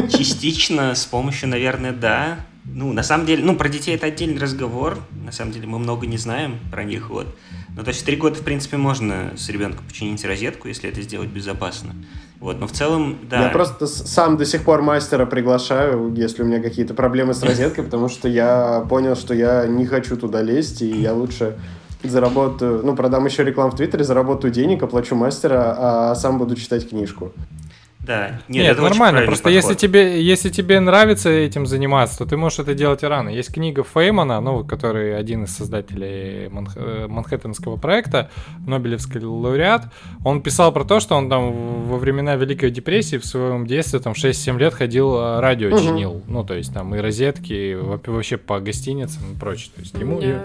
[0.09, 2.39] частично с помощью, наверное, да.
[2.74, 4.97] Ну, на самом деле, ну, про детей это отдельный разговор.
[5.26, 7.28] На самом деле, мы много не знаем про них, вот.
[7.76, 11.30] Ну, то есть три года, в принципе, можно с ребенком починить розетку, если это сделать
[11.30, 11.93] безопасно.
[12.39, 13.43] Вот, но в целом, да.
[13.43, 17.84] Я просто сам до сих пор мастера приглашаю, если у меня какие-то проблемы с розеткой,
[17.84, 21.57] потому что я понял, что я не хочу туда лезть, и я лучше
[22.03, 26.89] заработаю, ну, продам еще рекламу в Твиттере, заработаю денег, оплачу мастера, а сам буду читать
[26.89, 27.32] книжку.
[28.05, 29.21] Да, Нет, это очень нормально.
[29.27, 29.81] Просто если подход.
[29.81, 33.29] тебе, если тебе нравится этим заниматься, то ты можешь это делать и рано.
[33.29, 38.31] Есть книга Феймана, ну, который один из создателей Манх- э, Манхэттенского проекта,
[38.65, 39.83] Нобелевский лауреат.
[40.25, 41.51] Он писал про то, что он там
[41.87, 45.77] во времена Великой депрессии в своем детстве там 6-7 лет ходил, э, радио Мгм.
[45.77, 46.21] чинил.
[46.27, 49.71] Ну, то есть там и розетки, и во- вообще по гостиницам и прочее.
[49.75, 50.17] То есть У ему...
[50.19, 50.39] меня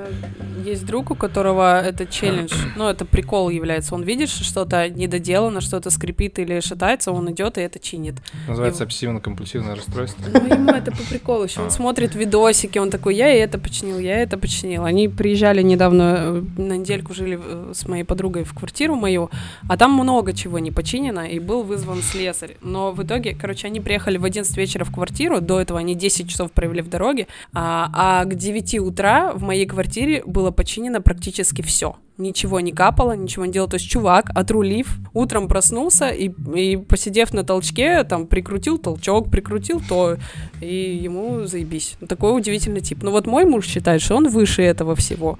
[0.65, 3.95] есть друг, у которого это челлендж, ну, это прикол является.
[3.95, 8.15] Он видит, что что-то недоделано, что-то скрипит или шатается, он идет и это чинит.
[8.49, 10.23] Называется его- обсессивно-компульсивное расстройство.
[10.33, 11.61] Ну, ему это по приколу еще.
[11.61, 11.71] Он А.
[11.71, 14.85] смотрит видосики, он такой, я и это починил, я это починил.
[14.85, 19.31] Они приезжали недавно, э, на недельку жили э, с моей подругой в квартиру мою,
[19.69, 22.57] а там много чего не починено, и был вызван слесарь.
[22.61, 26.29] Но в итоге, короче, они приехали в 11 вечера в квартиру, до этого они 10
[26.29, 31.63] часов провели в дороге, а, а к 9 утра в моей квартире было починено практически
[31.63, 31.97] все.
[32.19, 33.69] Ничего не капало, ничего не делал.
[33.69, 39.83] То есть чувак, отрулив, утром проснулся и, и посидев на толчке, там, прикрутил толчок, прикрутил
[39.87, 40.17] то,
[40.63, 41.97] и ему заебись.
[42.01, 43.03] Ну, Такой удивительный тип.
[43.03, 45.39] Ну вот мой муж считает, что он выше этого всего.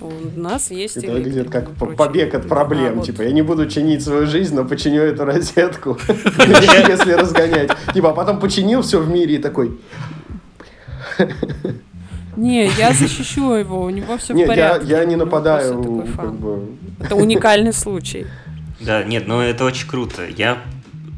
[0.00, 3.00] У нас есть Это выглядит как побег от проблем.
[3.00, 3.02] А.
[3.02, 7.70] Типа, я не буду чинить свою жизнь, но починю эту розетку, если разгонять.
[7.92, 9.76] Типа, а потом починил все в мире и такой,
[12.36, 14.88] Не, я защищу его, у него все в порядке.
[14.88, 16.06] я не нападаю,
[17.00, 18.26] Это уникальный случай.
[18.80, 20.26] Да, нет, ну это очень круто.
[20.26, 20.58] Я,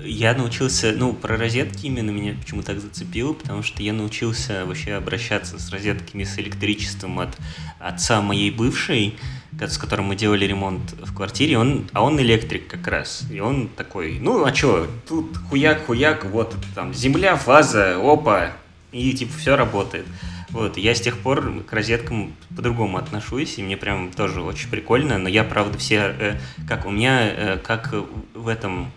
[0.02, 4.94] я научился, ну, про розетки именно меня почему так зацепило, потому что я научился вообще
[4.94, 7.30] обращаться с розетками, с электричеством от
[7.78, 9.16] отца моей бывшей,
[9.58, 13.24] с которым мы делали ремонт в квартире, он, а он электрик как раз.
[13.30, 18.50] И он такой, ну, а чё, тут хуяк-хуяк, вот там земля, фаза, опа,
[18.92, 20.06] и типа все работает.
[20.54, 25.18] Вот, я с тех пор к розеткам по-другому отношусь, и мне прям тоже очень прикольно,
[25.18, 26.38] но я, правда, все, э,
[26.68, 27.92] как у меня, э, как
[28.34, 28.92] в этом,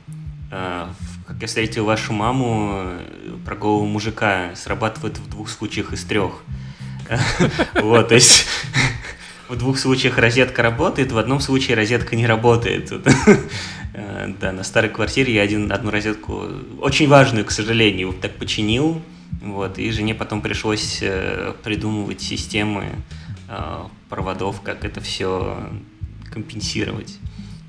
[0.52, 3.00] э, в как я встретил вашу маму, э,
[3.44, 6.44] про голого мужика, срабатывает в двух случаях из трех.
[7.74, 8.46] Вот, то есть
[9.50, 12.94] в двух случаях розетка работает, в одном случае розетка не работает.
[13.96, 16.46] Э, Да, на старой квартире я один, одну розетку,
[16.80, 19.02] очень важную, к сожалению, вот так починил,
[19.54, 22.86] вот, и жене потом пришлось э, придумывать системы
[23.50, 25.58] э, проводов, как это все
[26.32, 27.18] компенсировать.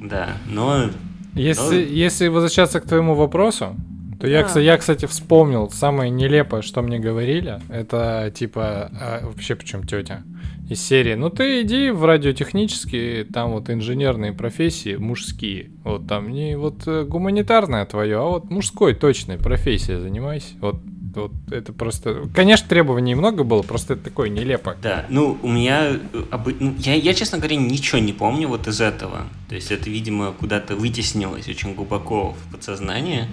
[0.01, 0.91] Да, но
[1.35, 1.93] Если, Ну.
[1.93, 3.77] если возвращаться к твоему вопросу,
[4.21, 7.61] то я, я, кстати, вспомнил самое нелепое, что мне говорили.
[7.69, 10.25] Это типа, а, вообще причем тетя
[10.69, 11.15] из серии.
[11.15, 15.71] Ну ты иди в радиотехнические, там вот инженерные профессии мужские.
[15.85, 20.55] Вот там не вот э, гуманитарное твое, а вот мужской точной профессией занимайся.
[20.61, 20.81] Вот,
[21.15, 22.29] вот это просто...
[22.35, 24.77] Конечно, требований много было, просто это такое нелепо.
[24.83, 25.99] Да, ну, у меня...
[26.13, 29.27] э, ну, я, я, честно говоря, ничего не помню вот из этого.
[29.49, 33.29] То есть это, видимо, куда-то вытеснилось очень глубоко в подсознание.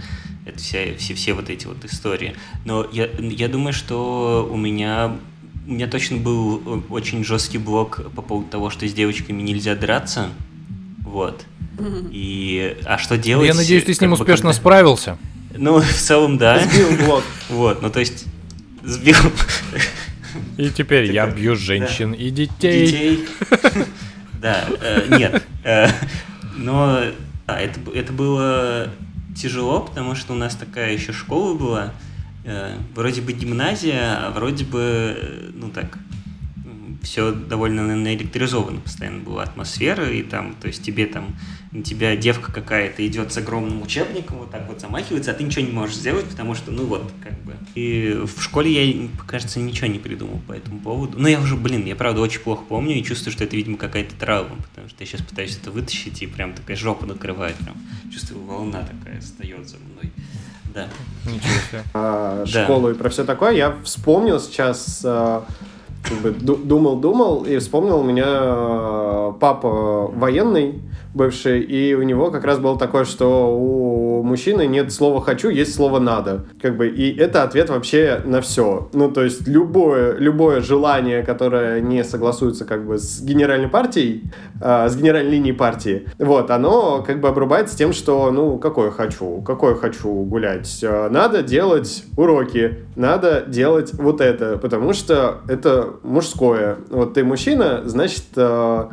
[0.46, 2.36] Это вся, все, все вот эти вот истории.
[2.66, 5.18] Но я, я думаю, что у меня
[5.68, 10.30] у меня точно был очень жесткий блок по поводу того, что с девочками нельзя драться.
[11.00, 11.46] Вот.
[12.12, 13.48] И а что делать?
[13.48, 14.54] Я надеюсь, ты с ним успешно когда...
[14.54, 15.18] справился.
[15.58, 16.60] Ну, в целом, да.
[16.60, 17.24] Сбил блок.
[17.50, 18.26] Вот, ну то есть
[18.84, 19.16] сбил.
[20.58, 22.88] И теперь я бью женщин и детей.
[22.88, 23.28] Детей.
[24.42, 25.44] Да, э, нет.
[25.64, 25.88] Э,
[26.56, 27.02] но
[27.48, 28.92] это, это было
[29.36, 31.94] тяжело, потому что у нас такая еще школа была.
[32.44, 35.98] Э, вроде бы гимназия, а вроде бы, ну так,
[37.06, 41.36] все довольно наэлектризовано постоянно была атмосфера, и там, то есть тебе там,
[41.72, 45.66] на тебя девка какая-то идет с огромным учебником, вот так вот замахивается, а ты ничего
[45.66, 47.54] не можешь сделать, потому что, ну вот, как бы.
[47.76, 51.20] И в школе я, кажется, ничего не придумал по этому поводу.
[51.20, 54.16] Ну, я уже, блин, я правда очень плохо помню и чувствую, что это, видимо, какая-то
[54.16, 57.76] травма, потому что я сейчас пытаюсь это вытащить, и прям такая жопа накрывает, прям
[58.12, 60.12] чувствую, волна такая встает за мной.
[60.74, 60.90] Да.
[61.26, 61.84] Ничего себе.
[61.94, 63.54] А, школу и про все такое.
[63.54, 65.46] Я вспомнил сейчас а,
[66.08, 70.82] как бы думал-думал и вспомнил у меня э, папа военный,
[71.16, 75.74] бывший, и у него как раз было такое, что у мужчины нет слова «хочу», есть
[75.74, 76.46] слово «надо».
[76.62, 78.90] Как бы, и это ответ вообще на все.
[78.94, 84.24] Ну, то есть любое, любое желание, которое не согласуется как бы с генеральной партией,
[84.62, 89.42] э, с генеральной линией партии, вот, оно как бы обрубается тем, что, ну, какое хочу,
[89.42, 90.80] какое хочу гулять.
[90.84, 96.78] Э, надо делать уроки, надо делать вот это, потому что это мужское.
[96.90, 98.90] Вот ты мужчина, значит, э,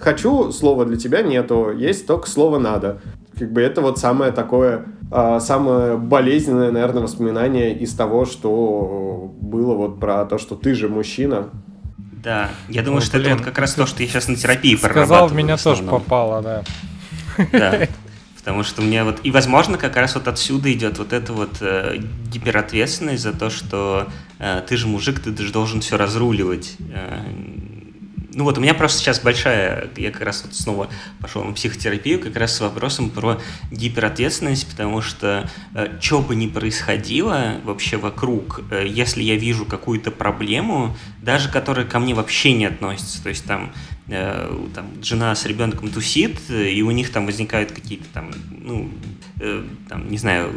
[0.00, 3.00] хочу, слова для тебя нету, есть только слово надо.
[3.38, 9.74] Как бы это вот самое такое, а, самое болезненное, наверное, воспоминание из того, что было
[9.74, 11.50] вот про то, что ты же мужчина.
[12.22, 14.36] Да, я думаю, Ой, что блин, это вот как раз то, что я сейчас на
[14.36, 16.62] терапии Сказал, в меня тоже попало, да.
[17.52, 17.88] Да,
[18.36, 19.20] потому что мне вот...
[19.22, 24.08] И, возможно, как раз вот отсюда идет вот эта вот э, гиперответственность за то, что
[24.38, 26.76] э, ты же мужик, ты же должен все разруливать.
[26.92, 27.22] Э,
[28.32, 30.88] ну вот у меня просто сейчас большая, я как раз вот снова
[31.20, 36.46] пошел на психотерапию, как раз с вопросом про гиперответственность, потому что э, что бы ни
[36.46, 42.66] происходило вообще вокруг, э, если я вижу какую-то проблему, даже которая ко мне вообще не
[42.66, 43.72] относится, то есть там,
[44.08, 48.90] э, там жена с ребенком тусит, и у них там возникают какие-то там, ну,
[49.40, 50.52] э, там, не знаю,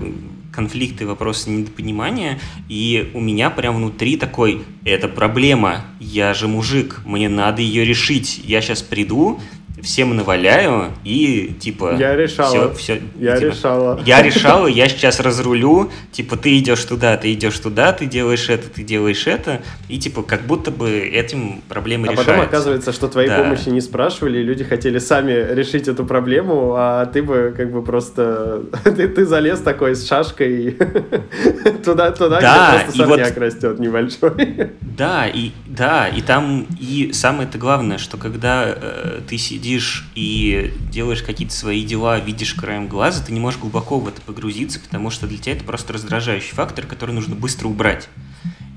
[0.54, 2.40] конфликты, вопросы недопонимания,
[2.70, 8.42] и у меня прям внутри такой, это проблема, я же мужик, мне надо ее решить,
[8.44, 9.40] я сейчас приду,
[9.84, 11.96] всем наваляю и типа...
[12.00, 12.74] Я решала.
[12.74, 14.00] Все, все, я типа, решала.
[14.06, 18.70] Я решала, я сейчас разрулю, типа ты идешь туда, ты идешь туда, ты делаешь это,
[18.70, 22.32] ты делаешь это, и типа как будто бы этим проблемы а решаются.
[22.32, 23.44] А потом оказывается, что твоей да.
[23.44, 27.84] помощи не спрашивали, и люди хотели сами решить эту проблему, а ты бы как бы
[27.84, 28.64] просто...
[28.84, 30.72] ты, ты залез такой с шашкой
[31.86, 33.38] туда, туда да, где просто сорняк вот...
[33.38, 34.72] растет небольшой.
[34.94, 40.74] Да, и да, и там и самое-то главное, что когда э, ты сидишь сидишь и
[40.92, 45.10] делаешь какие-то свои дела, видишь краем глаза, ты не можешь глубоко в это погрузиться, потому
[45.10, 48.08] что для тебя это просто раздражающий фактор, который нужно быстро убрать.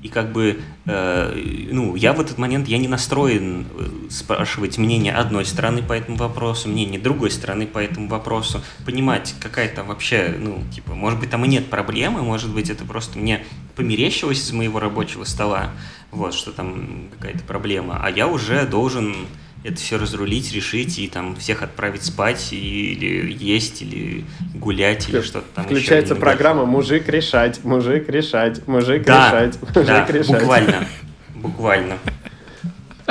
[0.03, 5.13] И как бы, э, ну, я в этот момент, я не настроен э, спрашивать мнение
[5.13, 10.35] одной стороны по этому вопросу, мнение другой стороны по этому вопросу, понимать, какая там вообще,
[10.39, 13.43] ну, типа, может быть, там и нет проблемы, может быть, это просто мне
[13.75, 15.71] померещилось из моего рабочего стола,
[16.11, 19.15] вот, что там какая-то проблема, а я уже должен
[19.63, 24.23] это все разрулить, решить и там всех отправить спать или есть, или
[24.55, 29.85] гулять, или что-то там Включается еще программа «Мужик решать, мужик решать, мужик да, решать, мужик
[29.85, 30.27] да, решать».
[30.27, 30.87] буквально,
[31.35, 31.97] буквально.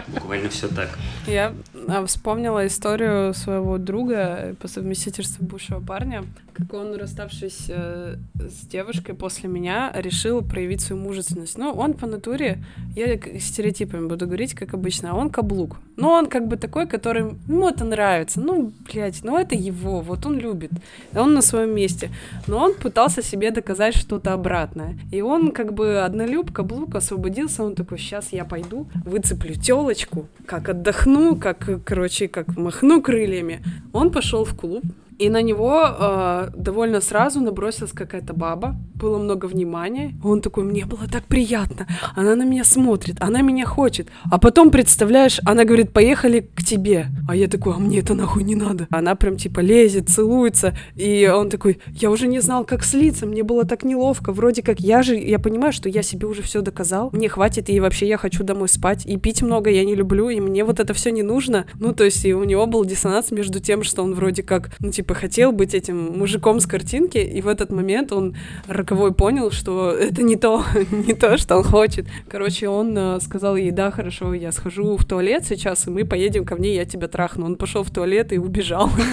[0.08, 0.90] Буквально все так.
[1.26, 1.52] Я
[1.88, 6.24] а, вспомнила историю своего друга по совместительству бывшего парня,
[6.56, 11.58] как он, расставшись э, с девушкой после меня, решил проявить свою мужественность.
[11.58, 12.58] Ну, он по натуре,
[12.94, 15.76] я стереотипами буду говорить, как обычно, он каблук.
[15.96, 20.24] Но он как бы такой, который, ну, это нравится, ну, блядь, ну, это его, вот
[20.26, 20.70] он любит,
[21.14, 22.10] он на своем месте.
[22.46, 24.98] Но он пытался себе доказать что-то обратное.
[25.12, 30.68] И он как бы однолюб, каблук, освободился, он такой, сейчас я пойду, выцеплю телочку, как
[30.68, 33.62] отдохну, как, короче, как махну крыльями.
[33.92, 34.84] Он пошел в клуб,
[35.18, 40.14] и на него э, довольно сразу набросилась какая-то баба, было много внимания.
[40.22, 44.08] Он такой, мне было так приятно, она на меня смотрит, она меня хочет.
[44.30, 47.06] А потом, представляешь, она говорит, поехали к тебе.
[47.28, 48.86] А я такой, а мне это нахуй не надо.
[48.90, 53.42] Она прям типа лезет, целуется, и он такой, я уже не знал, как слиться, мне
[53.42, 57.10] было так неловко, вроде как я же, я понимаю, что я себе уже все доказал,
[57.12, 60.40] мне хватит, и вообще я хочу домой спать, и пить много я не люблю, и
[60.40, 61.66] мне вот это все не нужно.
[61.74, 64.90] Ну, то есть и у него был диссонанс между тем, что он вроде как, ну,
[64.90, 68.34] типа, типа, хотел быть этим мужиком с картинки, и в этот момент он
[68.66, 72.06] роковой понял, что это не то, не то, что он хочет.
[72.28, 76.44] Короче, он э, сказал ей, да, хорошо, я схожу в туалет сейчас, и мы поедем
[76.44, 77.46] ко мне, я тебя трахну.
[77.46, 78.90] Он пошел в туалет и убежал.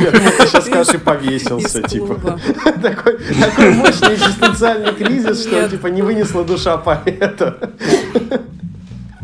[0.48, 2.16] Сейчас скажешь, и повесился, типа.
[2.82, 7.72] Такой мощный экзистенциальный кризис, что, типа, не вынесла душа поэта.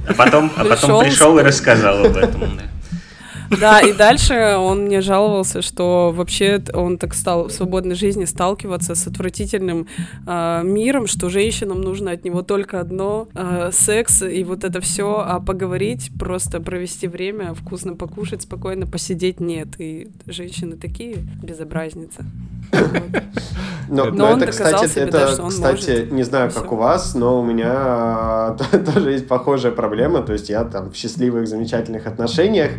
[0.08, 2.64] А потом, а потом пришел и рассказал об этом, да.
[3.60, 8.96] Да, и дальше он мне жаловался, что вообще он так стал в свободной жизни сталкиваться
[8.96, 9.88] с отвратительным
[10.28, 15.24] э, миром, что женщинам нужно от него только одно э, секс и вот это все,
[15.26, 19.68] а поговорить, просто провести время, вкусно покушать, спокойно посидеть нет.
[19.80, 22.26] И женщины такие безобразницы.
[23.90, 26.12] Но, но, но это, кстати, себе, это, да, кстати, может.
[26.12, 26.74] не знаю, как Все.
[26.74, 28.56] у вас, но у меня
[28.94, 30.22] тоже есть похожая проблема.
[30.22, 32.72] То есть я там в счастливых, замечательных отношениях,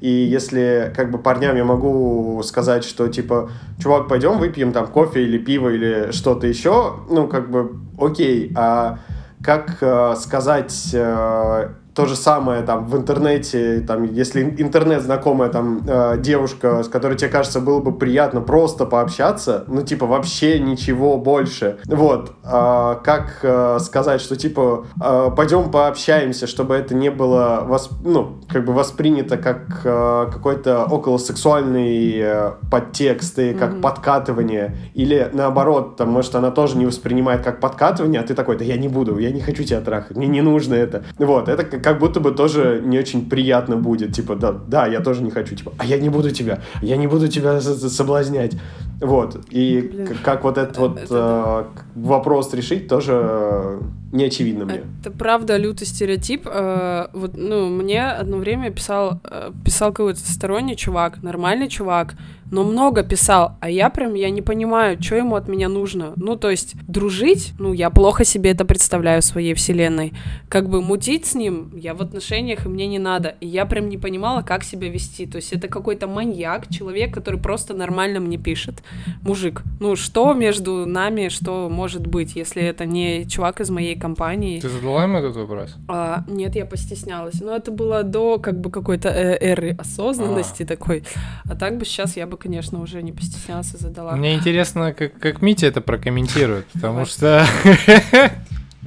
[0.00, 5.22] и если как бы парням я могу сказать, что типа, чувак, пойдем выпьем там кофе
[5.22, 9.00] или пиво или что-то еще, ну как бы окей, а
[9.42, 15.82] как э, сказать э, то же самое там в интернете, там, если интернет знакомая там
[15.86, 21.18] э, девушка, с которой тебе кажется было бы приятно просто пообщаться, ну типа вообще ничего
[21.18, 21.78] больше.
[21.86, 27.92] Вот, э, как э, сказать, что типа э, пойдем пообщаемся, чтобы это не было восп...
[28.04, 33.80] ну как бы воспринято как э, какой-то околосексуальный э, подтекст и как mm-hmm.
[33.80, 38.64] подкатывание, или наоборот, там может она тоже не воспринимает как подкатывание, а ты такой, да
[38.64, 41.04] я не буду, я не хочу тебя трахать, мне не нужно это.
[41.18, 44.14] Вот, это как как будто бы тоже не очень приятно будет.
[44.14, 45.54] Типа, да, да, я тоже не хочу.
[45.54, 48.56] Типа, а я не буду тебя, я не буду тебя соблазнять.
[49.00, 49.36] Вот.
[49.50, 50.08] И Блин.
[50.24, 51.66] как вот этот вот это...
[51.76, 53.80] э, вопрос решить, тоже
[54.14, 54.82] не очевидно мне.
[55.00, 56.46] Это правда лютый стереотип.
[56.46, 62.14] Э, вот, ну, мне одно время писал, э, писал какой-то сторонний чувак, нормальный чувак,
[62.50, 66.12] но много писал, а я прям, я не понимаю, что ему от меня нужно.
[66.14, 70.12] Ну, то есть, дружить, ну, я плохо себе это представляю в своей вселенной.
[70.48, 73.34] Как бы мутить с ним, я в отношениях, и мне не надо.
[73.40, 75.26] И я прям не понимала, как себя вести.
[75.26, 78.84] То есть, это какой-то маньяк, человек, который просто нормально мне пишет.
[79.22, 79.62] Мужик.
[79.80, 84.60] Ну, что между нами, что может быть, если это не чувак из моей компании?
[84.60, 85.76] Ты задала ему этот вопрос?
[85.88, 87.40] А, нет, я постеснялась.
[87.40, 90.66] Но это было до, как бы, какой-то э, эры осознанности а.
[90.66, 91.04] такой.
[91.48, 94.16] А так бы сейчас я бы конечно, уже не постеснялся, задала.
[94.16, 97.44] Мне интересно, как, как Митя это прокомментирует, потому что...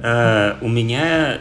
[0.00, 1.40] Э, у меня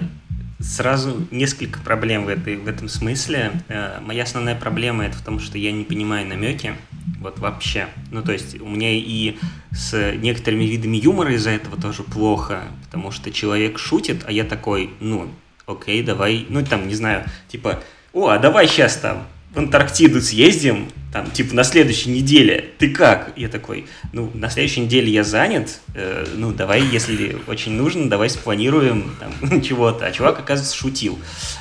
[0.60, 3.52] сразу несколько проблем в, этой, в этом смысле.
[3.68, 6.76] Э, моя основная проблема это в том, что я не понимаю намеки.
[7.20, 7.88] Вот вообще.
[8.12, 9.38] Ну, то есть, у меня и
[9.72, 14.92] с некоторыми видами юмора из-за этого тоже плохо, потому что человек шутит, а я такой,
[15.00, 15.30] ну,
[15.66, 17.82] окей, давай, ну, там, не знаю, типа,
[18.14, 22.72] о, а давай сейчас там в Антарктиду съездим, там, типа, на следующей неделе.
[22.78, 23.34] Ты как?
[23.36, 28.30] Я такой, ну, на следующей неделе я занят, э, ну, давай, если очень нужно, давай
[28.30, 30.06] спланируем там, чего-то.
[30.06, 31.18] А чувак, оказывается, шутил.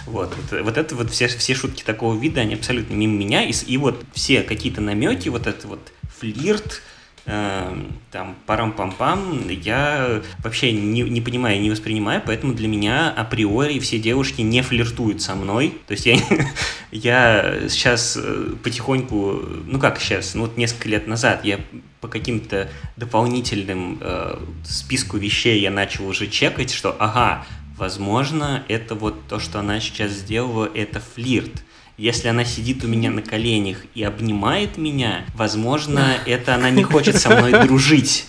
[0.06, 3.44] Вот, вот, вот это вот все, все шутки такого вида, они абсолютно мимо меня.
[3.44, 6.95] И, и вот все какие-то намеки, вот это вот флирт, Эм,
[7.26, 14.42] там парам-пам-пам, я вообще не, не понимаю, не воспринимаю, поэтому для меня априори все девушки
[14.42, 15.74] не флиртуют со мной.
[15.88, 16.16] То есть я,
[16.92, 21.58] я сейчас э, потихоньку, ну как сейчас, ну вот несколько лет назад я
[22.00, 27.44] по каким-то дополнительным э, списку вещей я начал уже чекать, что ага,
[27.76, 31.64] возможно, это вот то, что она сейчас сделала, это флирт.
[31.96, 37.16] Если она сидит у меня на коленях и обнимает меня, возможно, это она не хочет
[37.18, 38.26] со мной дружить.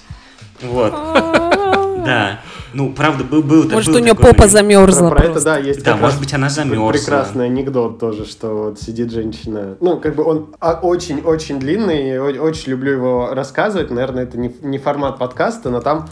[0.61, 0.93] Вот.
[2.07, 2.39] Да.
[2.73, 4.51] Ну, правда, был, был Может, был у нее попа момент.
[4.51, 5.09] замерзла.
[5.09, 5.83] Про, про это, да, есть.
[5.83, 6.91] Да, может быть, она замерзла.
[6.91, 9.77] Прекрасный анекдот тоже, что вот сидит женщина.
[9.79, 13.89] Ну, как бы он очень-очень длинный, очень люблю его рассказывать.
[13.91, 16.07] Наверное, это не, не формат подкаста, но там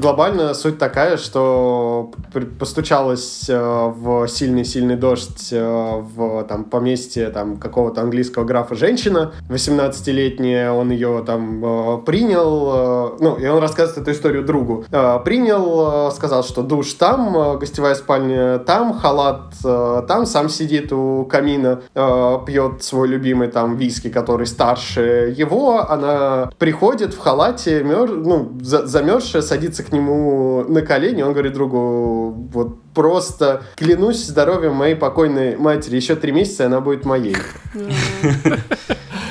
[0.00, 2.10] глобально суть такая, что
[2.58, 10.72] постучалась э, в сильный-сильный дождь э, в там поместье там какого-то английского графа женщина, 18-летняя,
[10.72, 14.84] он ее там э, принял, ну, и он рассказывает эту историю другу.
[15.24, 21.24] Принял сказал, что душ там, э, гостевая спальня там, халат э, там, сам сидит у
[21.24, 28.10] камина, э, пьет свой любимый там виски, который старше его, она приходит в халате, мер...
[28.10, 34.94] ну, замерзшая, садится к нему на колени, он говорит другу, вот просто клянусь здоровьем моей
[34.94, 37.36] покойной матери, еще три месяца она будет моей.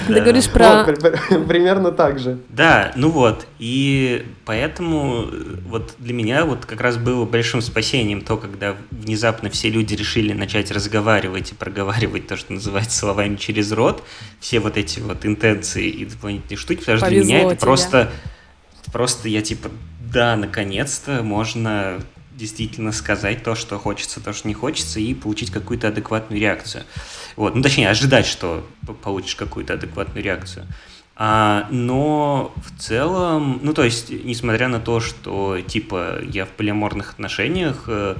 [0.08, 0.84] Ты говоришь про...
[1.48, 2.40] Примерно так же.
[2.50, 3.48] Да, ну вот.
[3.60, 9.50] И поэтому э, вот для меня вот как раз было большим спасением то, когда внезапно
[9.50, 14.04] все люди решили начать разговаривать и проговаривать то, что называется словами через рот,
[14.40, 18.12] все вот эти вот интенции и дополнительные штуки, потому что для меня это просто,
[18.92, 19.70] просто я типа,
[20.12, 22.00] да, наконец-то можно
[22.38, 26.84] действительно сказать то, что хочется, то, что не хочется, и получить какую-то адекватную реакцию.
[27.36, 28.66] Вот, ну, точнее, ожидать, что
[29.04, 30.68] получишь какую-то адекватную реакцию.
[31.16, 37.14] А, но в целом, ну, то есть, несмотря на то, что, типа, я в полиаморных
[37.14, 38.16] отношениях, э,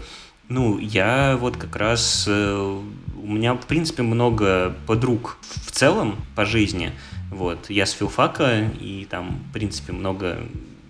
[0.50, 2.26] ну, я вот как раз...
[2.28, 2.82] Э,
[3.22, 6.94] у меня, в принципе, много подруг в целом по жизни.
[7.30, 10.40] Вот, я с филфака, и там, в принципе, много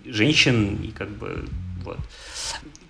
[0.04, 1.46] женщин, и как бы,
[1.84, 1.98] вот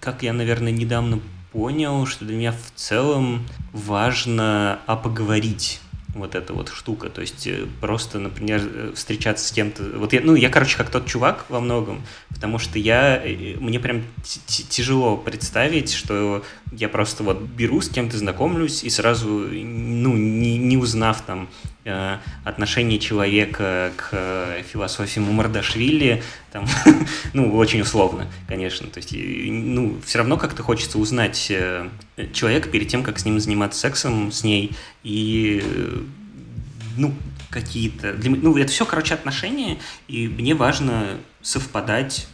[0.00, 1.20] как я, наверное, недавно
[1.52, 5.80] понял, что для меня в целом важно а поговорить
[6.14, 7.08] вот эта вот штука.
[7.08, 9.82] То есть э, просто, например, э, встречаться с кем-то.
[9.96, 13.78] Вот я, ну, я, короче, как тот чувак во многом, потому что я, э, мне
[13.78, 14.02] прям
[14.46, 20.76] тяжело представить, что я просто вот беру с кем-то знакомлюсь и сразу, ну, не, не
[20.76, 21.48] узнав там
[22.44, 26.22] отношение человека к философии Мумардашвили,
[26.52, 26.66] там,
[27.34, 28.88] ну, очень условно, конечно.
[28.88, 31.52] То есть, ну, все равно как-то хочется узнать
[32.32, 35.62] человека перед тем, как с ним заниматься сексом, с ней, и,
[36.96, 37.14] ну,
[37.50, 38.14] какие-то...
[38.24, 42.26] ну, это все, короче, отношения, и мне важно совпадать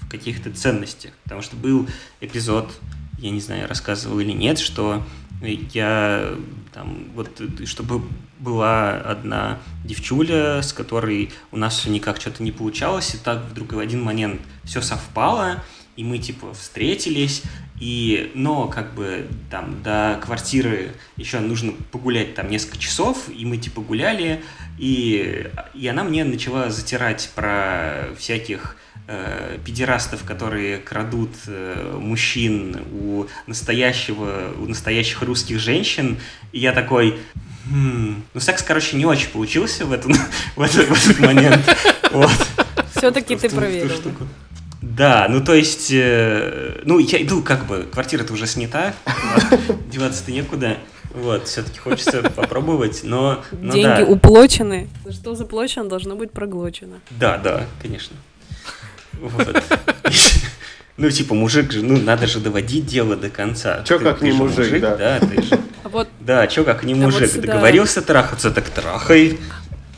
[0.00, 1.88] в каких-то ценностях, потому что был
[2.20, 2.70] эпизод,
[3.18, 5.04] я не знаю, рассказывал или нет, что
[5.42, 6.34] я
[6.72, 8.02] там вот чтобы
[8.40, 13.72] была одна девчуля, с которой у нас все никак что-то не получалось, и так вдруг
[13.74, 15.62] в один момент все совпало,
[15.96, 17.42] и мы типа встретились,
[17.78, 23.56] и, но как бы там до квартиры еще нужно погулять там несколько часов, и мы
[23.56, 24.42] типа гуляли,
[24.78, 28.76] и, и она мне начала затирать про всяких
[29.10, 36.18] э, педерастов, которые крадут э, мужчин у настоящего, у настоящих русских женщин,
[36.52, 37.18] и я такой,
[37.66, 40.12] хм, ну секс, короче, не очень получился в, этом,
[40.56, 41.60] в, этот, в этот момент.
[42.12, 42.30] Вот.
[42.96, 43.92] Все-таки ты проверил.
[44.82, 48.94] Да, ну то есть, э, ну я иду как бы, квартира-то уже снята,
[49.92, 50.78] деваться-то некуда.
[51.14, 53.42] Вот, все-таки хочется попробовать, но...
[53.52, 54.04] но Деньги да.
[54.04, 54.88] уплочены.
[55.08, 57.00] Что заплачено, должно быть проглочено.
[57.10, 58.16] Да, да, конечно.
[59.20, 59.48] Вот.
[60.96, 63.82] Ну, типа, мужик же, ну, надо же доводить дело до конца.
[63.84, 64.96] Че как не мужик, мужик, да.
[64.96, 65.58] Да, ты же.
[65.82, 67.30] А вот, да, че как не мужик.
[67.32, 69.38] А вот Договорился трахаться, так трахай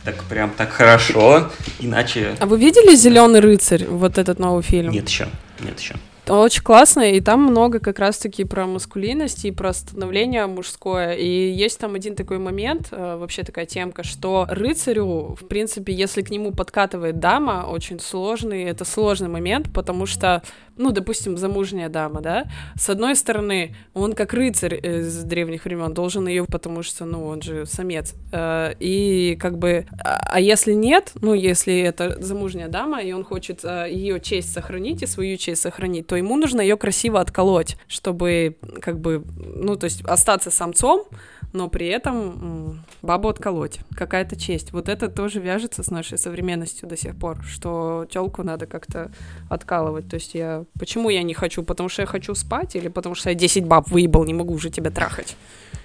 [0.05, 2.37] так прям так хорошо, иначе...
[2.41, 4.91] А вы видели «Зеленый рыцарь», вот этот новый фильм?
[4.91, 5.29] Нет еще,
[5.61, 5.95] нет еще.
[6.29, 11.15] Очень классно, и там много как раз-таки про маскулинность и про становление мужское.
[11.15, 16.23] И есть там один такой момент, э, вообще такая темка, что рыцарю, в принципе, если
[16.23, 20.45] к нему подкатывает дама, очень сложный, это сложный момент, потому что
[20.77, 22.47] ну, допустим, замужняя дама, да,
[22.77, 27.43] с одной стороны, он как рыцарь из древних времен должен ее, потому что, ну, он
[27.43, 33.03] же самец, э, и как бы, а, а если нет, ну, если это замужняя дама,
[33.03, 36.77] и он хочет э, ее честь сохранить и свою честь сохранить, то ему нужно ее
[36.77, 41.07] красиво отколоть, чтобы, как бы, ну, то есть остаться самцом,
[41.53, 43.79] но при этом бабу отколоть.
[43.95, 44.73] Какая-то честь.
[44.73, 49.11] Вот это тоже вяжется с нашей современностью до сих пор, что телку надо как-то
[49.49, 50.09] откалывать.
[50.09, 50.62] То есть я...
[50.79, 51.63] Почему я не хочу?
[51.63, 54.71] Потому что я хочу спать или потому что я 10 баб выебал, не могу уже
[54.71, 55.37] тебя трахать?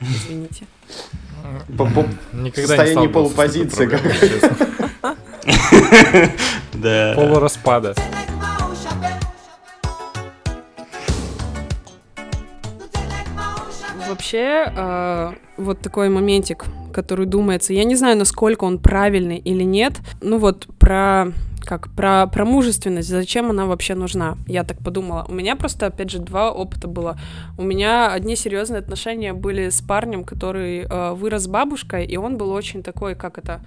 [0.01, 0.65] Извините.
[2.33, 3.87] Никогда Состояние полупозиции.
[6.73, 7.13] Да.
[7.15, 7.95] Полураспада.
[14.07, 19.93] Вообще, э, вот такой моментик, который думается, я не знаю, насколько он правильный или нет,
[20.21, 21.27] ну вот про
[21.67, 25.25] как про, про мужественность, зачем она вообще нужна, я так подумала.
[25.27, 27.17] У меня просто, опять же, два опыта было.
[27.57, 32.51] У меня одни серьезные отношения были с парнем, который э, вырос бабушкой, и он был
[32.51, 33.59] очень такой, как это,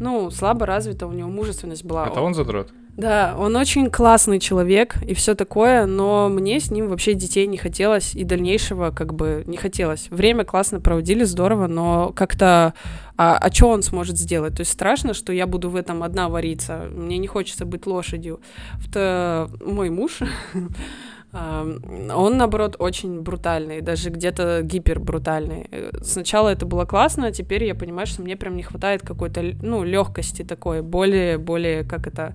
[0.00, 2.06] ну, слабо развита, у него мужественность была.
[2.06, 2.72] Это он задрот?
[2.96, 7.56] Да, он очень классный человек и все такое, но мне с ним вообще детей не
[7.56, 10.08] хотелось и дальнейшего как бы не хотелось.
[10.10, 12.74] Время классно проводили, здорово, но как-то
[13.16, 14.56] а, а что он сможет сделать?
[14.56, 16.88] То есть страшно, что я буду в этом одна вариться.
[16.90, 18.40] Мне не хочется быть лошадью.
[18.86, 20.18] Это мой муж
[21.32, 25.66] Он, наоборот, очень брутальный, даже где-то гипербрутальный.
[25.70, 29.42] Э, сначала это было классно, а теперь я понимаю, что мне прям не хватает какой-то,
[29.62, 32.34] ну, легкости такой, более, более, как это,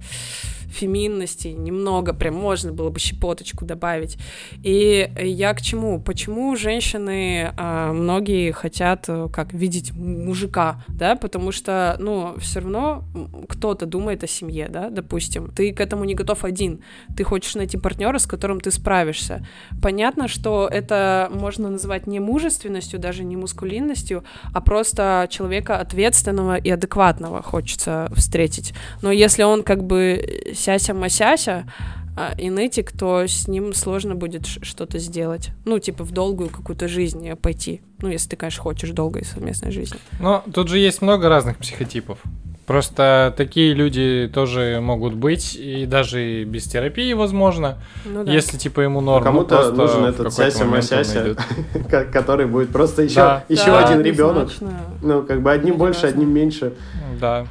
[0.69, 4.17] феминности немного, прям можно было бы щепоточку добавить.
[4.63, 5.99] И я к чему?
[5.99, 13.03] Почему женщины, э, многие хотят э, как видеть мужика, да, потому что, ну, все равно
[13.49, 16.81] кто-то думает о семье, да, допустим, ты к этому не готов один,
[17.15, 19.45] ты хочешь найти партнера, с которым ты справишься.
[19.81, 24.23] Понятно, что это можно назвать не мужественностью, даже не мускулинностью,
[24.53, 28.73] а просто человека ответственного и адекватного хочется встретить.
[29.01, 31.65] Но если он как бы сяся-масяся,
[32.17, 35.51] а, инетик, то с ним сложно будет что-то сделать.
[35.65, 37.81] Ну, типа в долгую какую-то жизнь пойти.
[37.99, 39.99] Ну, если ты, конечно, хочешь долгой совместной жизни.
[40.19, 42.19] Но тут же есть много разных психотипов.
[42.65, 48.31] Просто такие люди тоже могут быть, и даже без терапии, возможно, ну, да.
[48.33, 49.23] если типа ему норм.
[49.23, 51.37] Кому-то нужен этот сяся масяся,
[52.11, 53.43] который будет просто еще, да.
[53.47, 54.49] еще да, один ребенок.
[55.01, 56.73] Ну, как бы одним больше, одним меньше.
[57.21, 57.47] Да.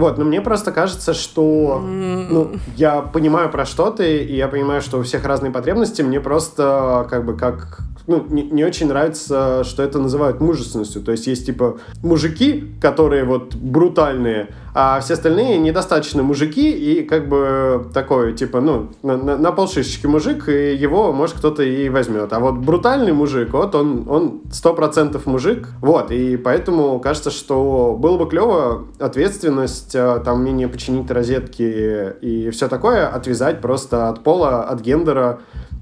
[0.00, 4.80] Вот, но мне просто кажется, что ну, я понимаю про что ты, и я понимаю,
[4.80, 6.00] что у всех разные потребности.
[6.00, 11.00] Мне просто как бы как ну, не, не очень нравится, что это называют мужественностью.
[11.00, 17.28] То есть есть типа мужики, которые вот брутальные, а все остальные недостаточно мужики и как
[17.28, 22.32] бы такой типа ну на, на, на полшишечки мужик и его может кто-то и возьмет.
[22.32, 27.96] А вот брутальный мужик, вот он он сто процентов мужик, вот и поэтому кажется, что
[27.96, 34.24] было бы клево ответственность э, там умение починить розетки и все такое отвязать просто от
[34.24, 35.40] пола, от гендера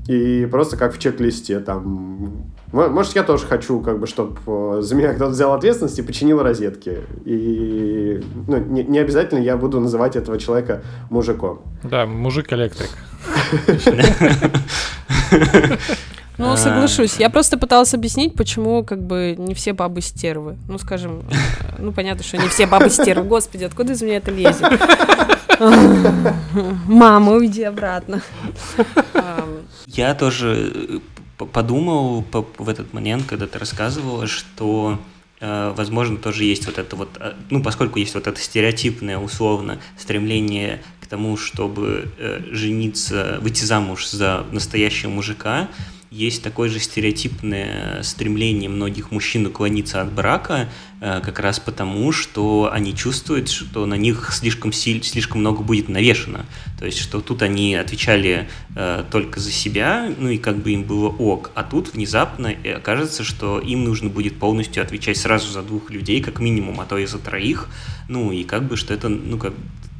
[0.09, 2.51] и просто как в чек-листе там...
[2.72, 6.43] Может, я тоже хочу, как бы, чтобы э, за меня кто-то взял ответственность и починил
[6.43, 6.98] розетки.
[7.26, 11.60] И ну, не, не обязательно я буду называть этого человека мужиком.
[11.82, 12.90] Да, мужик-электрик.
[16.39, 17.16] Ну, соглашусь.
[17.16, 20.56] Я просто пыталась объяснить, почему как бы не все бабы стервы.
[20.69, 21.24] Ну, скажем,
[21.78, 23.24] ну, понятно, что не все бабы стервы.
[23.27, 24.62] Господи, откуда из меня это лезет?
[26.86, 28.23] Мама, уйди обратно.
[29.86, 31.01] Я тоже
[31.39, 32.24] э, подумал
[32.59, 35.01] в этот момент, когда ты рассказывала, что
[35.40, 39.78] э, возможно, тоже есть вот это вот, э, ну, поскольку есть вот это стереотипное, условно,
[39.97, 42.12] стремление к тому, чтобы
[42.51, 45.69] жениться, выйти замуж за настоящего мужика,
[46.10, 50.68] есть такое же стереотипное стремление многих мужчин уклониться от брака,
[51.01, 55.89] э, как раз потому, что они чувствуют, что на них слишком, силь, слишком много будет
[55.89, 56.47] навешено.
[56.78, 60.85] То есть, что тут они отвечали э, только за себя, ну и как бы им
[60.85, 65.90] было ок, а тут внезапно окажется, что им нужно будет полностью отвечать сразу за двух
[65.90, 67.68] людей, как минимум, а то и за троих,
[68.09, 69.52] ну и как бы, что это, ну как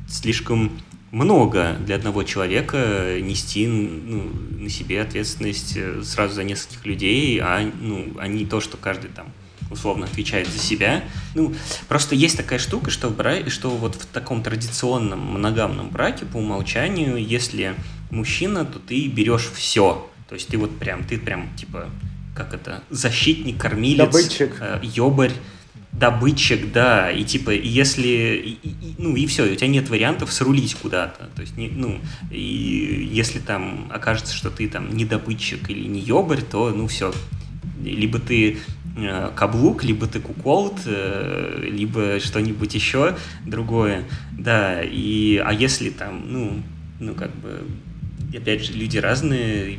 [0.09, 0.72] слишком
[1.10, 7.70] много для одного человека нести ну, на себе ответственность э, сразу за нескольких людей, а,
[7.80, 9.32] ну, а не то, что каждый там
[9.70, 11.05] условно отвечает за себя.
[11.35, 11.55] Ну,
[11.89, 13.48] просто есть такая штука, что, в бра...
[13.48, 17.74] что вот в таком традиционном моногамном браке по умолчанию, если
[18.10, 20.10] мужчина, то ты берешь все.
[20.28, 21.89] То есть ты вот прям, ты прям типа,
[22.36, 24.56] как это, защитник, кормилец, Добытчик.
[24.60, 25.32] Э, ёбарь
[25.93, 30.74] добытчик, да, и типа, если, и, и, ну и все, у тебя нет вариантов срулить
[30.74, 32.01] куда-то, то есть, не, ну,
[32.31, 37.12] и если там окажется, что ты там не добытчик или не ёбарь, то, ну все,
[37.82, 38.59] либо ты
[38.97, 46.32] э, каблук, либо ты куколд, э, либо что-нибудь еще другое, да, и, а если там,
[46.32, 46.62] ну,
[47.01, 47.65] ну как бы,
[48.35, 49.78] опять же, люди разные,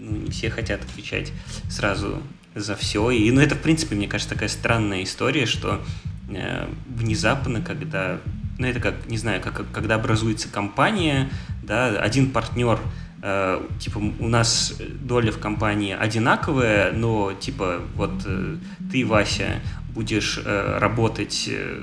[0.00, 1.32] ну, не все хотят отвечать
[1.68, 2.22] сразу
[2.54, 3.10] за все.
[3.10, 5.80] И, ну, это, в принципе, мне кажется, такая странная история, что
[6.28, 8.20] э, внезапно, когда,
[8.58, 11.30] ну, это как, не знаю, как, когда образуется компания,
[11.62, 12.80] да, один партнер
[13.22, 18.56] э, типа у нас доля в компании одинаковая, но типа вот э,
[18.90, 19.60] ты, Вася,
[19.94, 21.80] будешь э, работать э,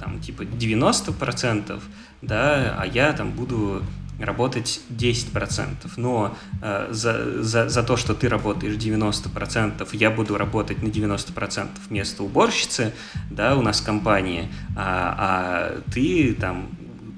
[0.00, 1.80] там типа 90%,
[2.22, 3.82] да, а я там буду
[4.18, 10.82] работать 10%, но э, за, за, за то, что ты работаешь 90%, я буду работать
[10.82, 12.92] на 90% вместо уборщицы,
[13.30, 16.68] да, у нас в компании, а, а ты там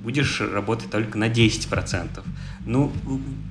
[0.02, 2.22] будешь работать только на 10%.
[2.66, 2.92] Ну,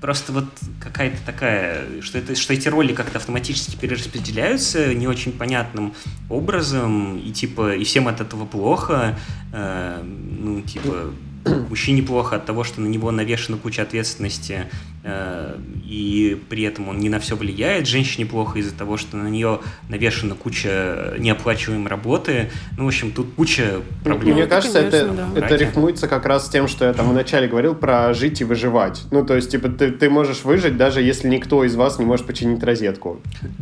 [0.01, 0.45] просто вот
[0.79, 5.93] какая-то такая, что, это, что эти роли как-то автоматически перераспределяются не очень понятным
[6.29, 9.17] образом, и типа, и всем от этого плохо,
[9.51, 11.11] э, ну, типа,
[11.69, 14.65] мужчине плохо от того, что на него навешена куча ответственности,
[15.03, 17.87] э, и при этом он не на все влияет.
[17.87, 22.49] Женщине плохо из-за того, что на нее навешена куча неоплачиваемой работы.
[22.77, 24.35] Ну, в общем, тут куча проблем.
[24.35, 25.45] Мне кажется, конечно, это, да.
[25.45, 29.03] это рифмуется как раз с тем, что я там вначале говорил про жить и выживать.
[29.11, 32.25] Ну, то есть, типа, ты, ты можешь выжить, даже если никто из вас не может
[32.25, 33.21] починить розетку.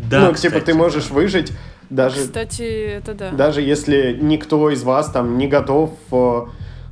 [0.09, 1.15] Да, Ну, кстати, типа, ты можешь да.
[1.15, 1.53] выжить
[1.89, 2.21] даже...
[2.21, 3.31] Кстати, это да.
[3.31, 6.45] Даже если никто из вас там не готов э,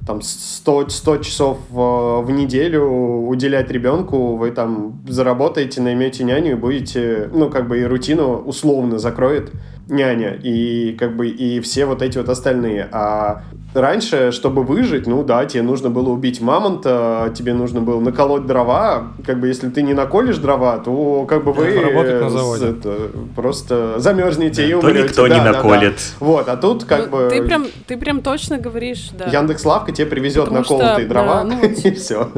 [0.06, 2.86] там 100, 100 часов в, неделю
[3.27, 8.99] уделять ребенку, вы там заработаете, наймете няню и будете, ну, как бы и рутину условно
[8.99, 9.52] закроет
[9.88, 12.88] няня и как бы и все вот эти вот остальные.
[12.91, 13.44] А
[13.81, 19.07] раньше, чтобы выжить, ну да, тебе нужно было убить мамонта, тебе нужно было наколоть дрова.
[19.26, 22.69] Как бы если ты не наколешь дрова, то как бы вы Работать на заводе.
[22.69, 22.97] это,
[23.35, 25.03] просто замерзнете Да, и то умрете.
[25.03, 25.57] никто не Да, да, да.
[25.64, 25.99] наколет.
[26.19, 29.26] Вот, а тут как Ну, бы Ты прям, ты прям точно говоришь, да.
[29.26, 32.30] Яндекс Лавка тебе привезет Потому что, наколотые дрова да, ну и все.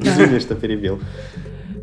[0.00, 1.00] Извини, что перебил.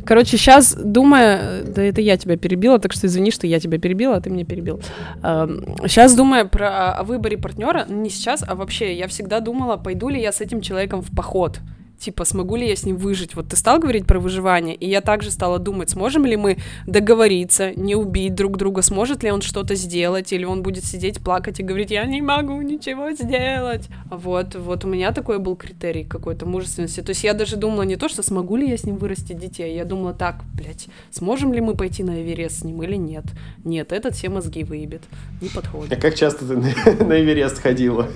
[0.04, 4.16] Короче, сейчас думая, да это я тебя перебила, так что извини, что я тебя перебила,
[4.16, 4.80] а ты меня перебил.
[5.22, 10.20] Сейчас думая про о выборе партнера, не сейчас, а вообще, я всегда думала, пойду ли
[10.20, 11.60] я с этим человеком в поход.
[12.00, 13.34] Типа, смогу ли я с ним выжить?
[13.34, 16.56] Вот ты стал говорить про выживание, и я также стала думать, сможем ли мы
[16.86, 21.60] договориться, не убить друг друга, сможет ли он что-то сделать, или он будет сидеть, плакать
[21.60, 23.86] и говорить, я не могу ничего сделать.
[24.10, 27.02] Вот, вот у меня такой был критерий какой-то мужественности.
[27.02, 29.74] То есть я даже думала не то, что смогу ли я с ним вырастить детей,
[29.76, 33.24] я думала так, блядь, сможем ли мы пойти на Эверест с ним или нет?
[33.64, 35.02] Нет, этот все мозги выебет,
[35.42, 36.00] не А подходит.
[36.00, 38.08] как часто ты на- на Эверест ходила?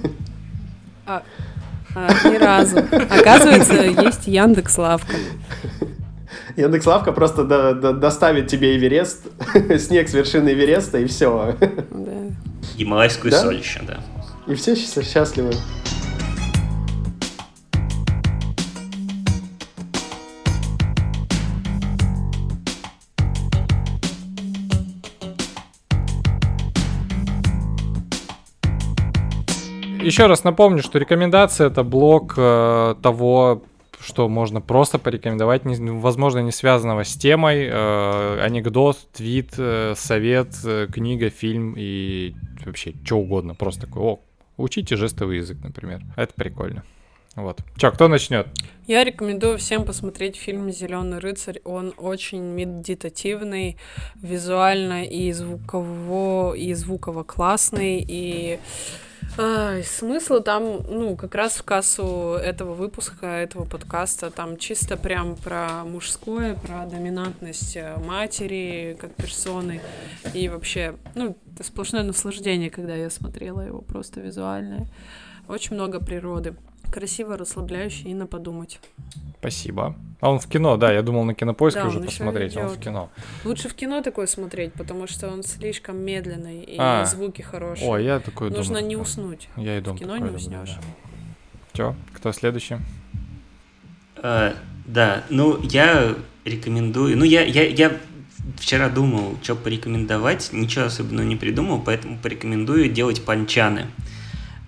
[1.06, 1.22] А,
[1.94, 2.78] а, ни разу.
[2.78, 5.14] Оказывается, есть Яндекс Лавка.
[6.56, 9.22] Яндекс Лавка просто до- до- доставит тебе Эверест,
[9.78, 11.56] снег с вершины Эвереста, и все.
[11.60, 12.12] Да.
[12.76, 13.40] Гималайскую Да?
[13.42, 13.98] соль еще, да.
[14.46, 15.52] И все счаст- счастливы.
[30.04, 33.62] Еще раз напомню, что рекомендация это блок э, того,
[34.00, 40.48] что можно просто порекомендовать, не- возможно, не связанного с темой, э, анекдот, твит, э, совет,
[40.64, 43.54] э, книга, фильм и вообще что угодно.
[43.54, 44.18] Просто такой, о,
[44.56, 46.02] учите жестовый язык, например.
[46.16, 46.84] Это прикольно.
[47.34, 47.60] Вот.
[47.76, 48.46] Че, кто начнет?
[48.86, 51.60] Я рекомендую всем посмотреть фильм Зеленый рыцарь.
[51.64, 53.76] Он очень медитативный,
[54.22, 58.04] визуально и звуково, и звуково классный.
[58.06, 58.60] И
[59.36, 65.36] ай, смысл там, ну, как раз в кассу этого выпуска, этого подкаста, там чисто прям
[65.36, 69.80] про мужское, про доминантность э, матери как персоны.
[70.34, 74.86] И вообще, ну, это сплошное наслаждение, когда я смотрела его просто визуальное.
[75.48, 76.54] Очень много природы.
[76.94, 78.78] Красиво, расслабляюще и на подумать.
[79.40, 79.96] Спасибо.
[80.20, 82.68] А он в кино, да, я думал на кинопоиске Да, уже он посмотреть, а он
[82.68, 83.10] в кино.
[83.44, 87.04] Лучше в кино такое смотреть, потому что он слишком медленный и А.
[87.04, 87.90] звуки хорошие.
[87.90, 88.86] О, я такой Нужно думаю.
[88.86, 89.48] не уснуть.
[89.56, 90.70] Я и дом В кино не уснешь.
[90.70, 90.80] да.
[91.72, 92.76] Чё, кто следующий?
[94.16, 94.54] А,
[94.86, 96.14] да, ну я
[96.44, 97.18] рекомендую.
[97.18, 97.90] Ну, я, я, я
[98.56, 103.80] вчера думал, что порекомендовать, ничего особенного не придумал, поэтому порекомендую делать панчаны.
[103.80, 104.13] А,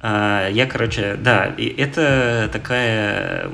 [0.02, 3.50] я, короче, да, это такая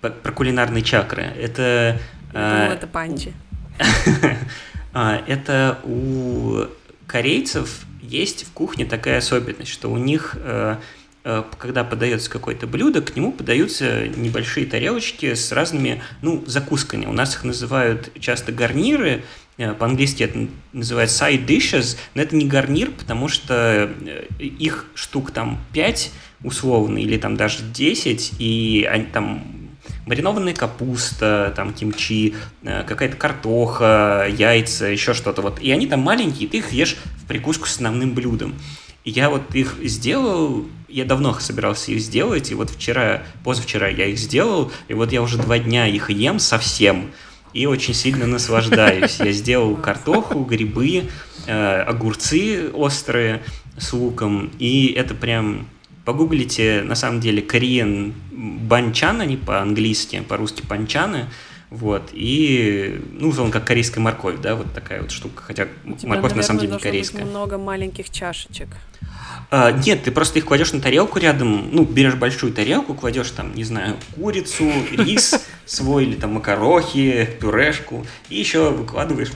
[0.00, 1.22] про кулинарные чакры.
[1.22, 2.00] Это
[2.32, 3.32] а, думала, это панчи.
[4.92, 6.64] а, это у
[7.06, 10.76] корейцев есть в кухне такая особенность, что у них, э,
[11.24, 17.06] э, когда подается какое-то блюдо, к нему подаются небольшие тарелочки с разными, ну, закусками.
[17.06, 19.24] У нас их называют часто гарниры,
[19.56, 25.60] по-английски это называется side dishes, но это не гарнир, потому что э, их штук там
[25.72, 26.10] 5
[26.42, 29.44] условно, или там даже 10, и они там
[30.06, 35.60] маринованная капуста, там кимчи, э, какая-то картоха, яйца, еще что-то вот.
[35.60, 38.54] И они там маленькие, ты их ешь в прикуску с основным блюдом.
[39.04, 44.06] И я вот их сделал, я давно собирался их сделать, и вот вчера, позавчера я
[44.06, 47.10] их сделал, и вот я уже два дня их ем совсем,
[47.54, 49.18] и очень сильно наслаждаюсь.
[49.20, 51.04] Я сделал картоху, грибы,
[51.46, 53.42] э, огурцы острые
[53.78, 55.66] с луком, и это прям
[56.04, 61.30] Погуглите, на самом деле, Korean банчан, они по-английски, по-русски панчаны,
[61.70, 66.10] вот, и, ну, он как корейская морковь, да, вот такая вот штука, хотя У тебя,
[66.10, 67.24] морковь на самом наверное, деле не должно быть корейская.
[67.24, 68.68] много маленьких чашечек.
[69.50, 73.54] А, нет, ты просто их кладешь на тарелку рядом, ну, берешь большую тарелку, кладешь там,
[73.54, 79.30] не знаю, курицу, рис свой или там макарохи, пюрешку, и еще выкладываешь,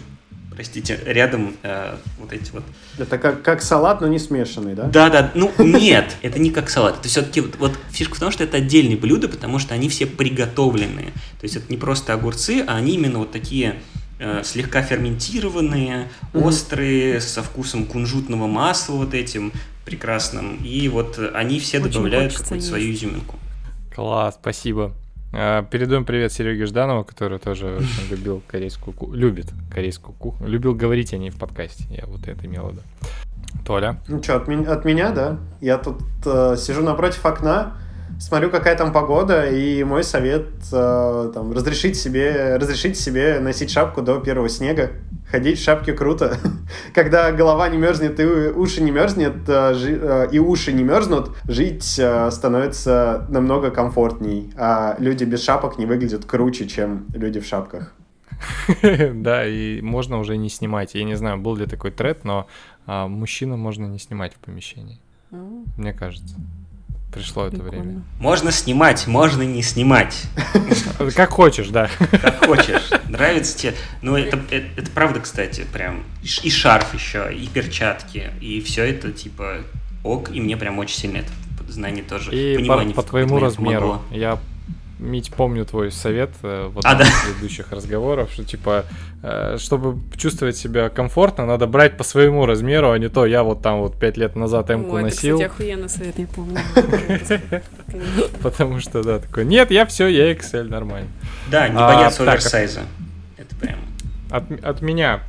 [0.58, 2.64] простите, рядом э, вот эти вот
[2.98, 4.86] Это как, как салат, но не смешанный, да?
[4.86, 6.98] Да, да, ну нет, это не как салат.
[6.98, 10.04] Это все-таки вот, вот фишка в том, что это отдельные блюда, потому что они все
[10.06, 11.12] приготовленные.
[11.40, 13.80] То есть это не просто огурцы, а они именно вот такие
[14.18, 16.42] э, слегка ферментированные, Мгм.
[16.42, 19.52] острые, со вкусом кунжутного масла вот этим
[19.84, 20.56] прекрасным.
[20.64, 22.66] И вот они все Очень добавляют какую-то есть.
[22.66, 23.36] свою изюминку.
[23.94, 24.92] Класс, спасибо.
[25.32, 29.16] А, Передаем привет Сереге Жданову, который тоже очень любил корейскую кухню.
[29.16, 30.48] Любит корейскую кухню.
[30.48, 31.84] Любил говорить о ней в подкасте.
[31.90, 32.80] Я вот это имел в виду.
[33.66, 34.00] Толя.
[34.08, 35.38] Ну что, от, меня- от меня, да?
[35.60, 37.74] Я тут э, сижу напротив окна,
[38.18, 44.02] смотрю, какая там погода, и мой совет э, там, разрешить себе, разрешить себе носить шапку
[44.02, 44.90] до первого снега.
[45.30, 46.36] Ходить в шапке круто.
[46.94, 51.36] Когда голова не мерзнет и уши не мерзнет, э, жи, э, и уши не мерзнут,
[51.46, 54.52] жить э, становится намного комфортней.
[54.56, 57.94] А люди без шапок не выглядят круче, чем люди в шапках.
[59.14, 60.94] Да, и можно уже не снимать.
[60.94, 62.46] Я не знаю, был ли такой тред, но
[62.86, 65.00] а, мужчину можно не снимать в помещении.
[65.30, 66.36] Мне кажется.
[67.12, 68.02] Пришло это время.
[68.20, 70.24] Можно снимать, можно не снимать.
[71.14, 71.90] Как хочешь, да.
[72.10, 72.90] Как хочешь.
[73.08, 73.74] Нравится тебе.
[74.02, 76.04] Ну, это, это, это правда, кстати, прям.
[76.42, 79.62] И шарф еще, и перчатки, и все это типа
[80.04, 81.30] ок, и мне прям очень сильно это
[81.68, 82.34] знание тоже.
[82.34, 83.80] И по, по твоему размеру.
[83.80, 84.02] Помогло.
[84.10, 84.38] Я
[84.98, 87.04] Мить, помню твой совет э, в одном а, да?
[87.04, 88.84] из предыдущих разговоров, что типа,
[89.22, 93.62] э, чтобы чувствовать себя комфортно, надо брать по своему размеру, а не то я вот
[93.62, 95.40] там вот пять лет назад М-ку Ой, носил.
[95.40, 96.58] Это, кстати, охуенный совет, я помню.
[98.42, 101.08] Потому что, да, такой, нет, я все, я XL, нормально.
[101.50, 102.80] Да, не бояться а, оверсайза.
[103.36, 103.78] Это прям...
[104.30, 105.22] От меня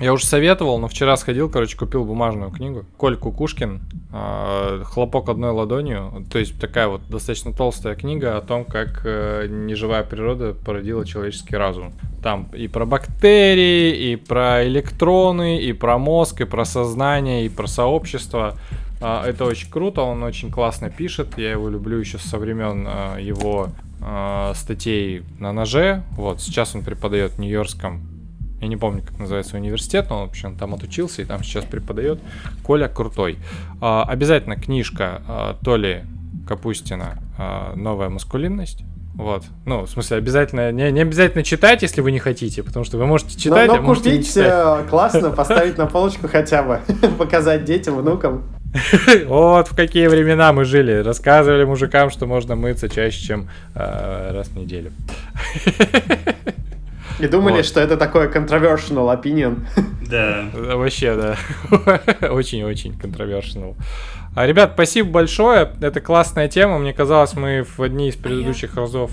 [0.00, 2.84] я уже советовал, но вчера сходил, короче, купил бумажную книгу.
[2.96, 3.80] Коль Кукушкин,
[4.12, 6.24] э, «Хлопок одной ладонью».
[6.30, 11.56] То есть такая вот достаточно толстая книга о том, как э, неживая природа породила человеческий
[11.56, 11.92] разум.
[12.22, 17.66] Там и про бактерии, и про электроны, и про мозг, и про сознание, и про
[17.66, 18.54] сообщество.
[19.00, 21.36] Э, это очень круто, он очень классно пишет.
[21.36, 23.70] Я его люблю еще со времен э, его
[24.54, 26.04] статей на ноже.
[26.12, 28.17] Вот, сейчас он преподает в Нью-Йоркском
[28.60, 32.20] я не помню, как называется университет, но, в общем, там отучился и там сейчас преподает.
[32.64, 33.38] Коля крутой.
[33.80, 36.04] А, обязательно книжка а, Толи
[36.46, 38.82] Капустина а, «Новая маскулинность».
[39.14, 39.44] Вот.
[39.66, 43.06] Ну, в смысле, обязательно, не, не обязательно читать, если вы не хотите, потому что вы
[43.06, 44.84] можете читать, но, но а можете купить, не читать.
[44.84, 46.80] Э, классно, поставить на полочку хотя бы,
[47.18, 48.44] показать детям, внукам.
[49.26, 50.92] Вот в какие времена мы жили.
[50.92, 54.92] Рассказывали мужикам, что можно мыться чаще, чем э, раз в неделю.
[57.18, 57.64] И думали, вот.
[57.64, 59.66] что это такой controversial opinion.
[60.08, 60.46] Да.
[60.54, 61.36] Вообще, да.
[62.30, 63.76] Очень-очень controversial.
[64.34, 65.72] А, ребят, спасибо большое.
[65.80, 66.78] Это классная тема.
[66.78, 68.82] Мне казалось, мы в одни из предыдущих а я...
[68.82, 69.10] разов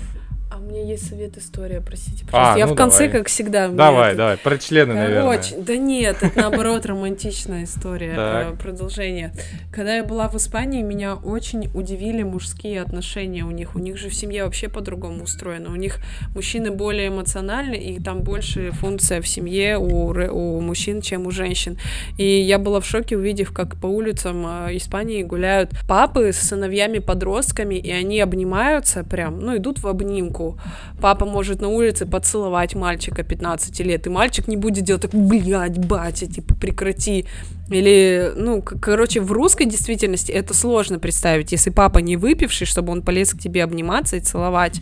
[0.66, 2.54] меня есть совет история, простите, а, пожалуйста.
[2.54, 3.18] А, я ну в конце, давай.
[3.18, 3.68] как всегда.
[3.68, 4.18] Давай, это...
[4.18, 5.64] давай, про члены, Короче, наверное.
[5.64, 9.32] Да нет, это наоборот романтичная история, э, продолжение.
[9.72, 13.76] Когда я была в Испании, меня очень удивили мужские отношения у них.
[13.76, 15.70] У них же в семье вообще по-другому устроено.
[15.70, 15.98] У них
[16.34, 21.78] мужчины более эмоциональны, и там больше функция в семье у, у мужчин, чем у женщин.
[22.18, 27.76] И я была в шоке, увидев, как по улицам э, Испании гуляют папы с сыновьями-подростками,
[27.76, 30.55] и они обнимаются прям, ну, идут в обнимку
[31.00, 35.78] папа может на улице поцеловать мальчика 15 лет, и мальчик не будет делать так, блядь,
[35.78, 37.26] батя, типа, прекрати.
[37.68, 43.02] Или, ну, короче, в русской действительности это сложно представить, если папа не выпивший, чтобы он
[43.02, 44.80] полез к тебе обниматься и целовать.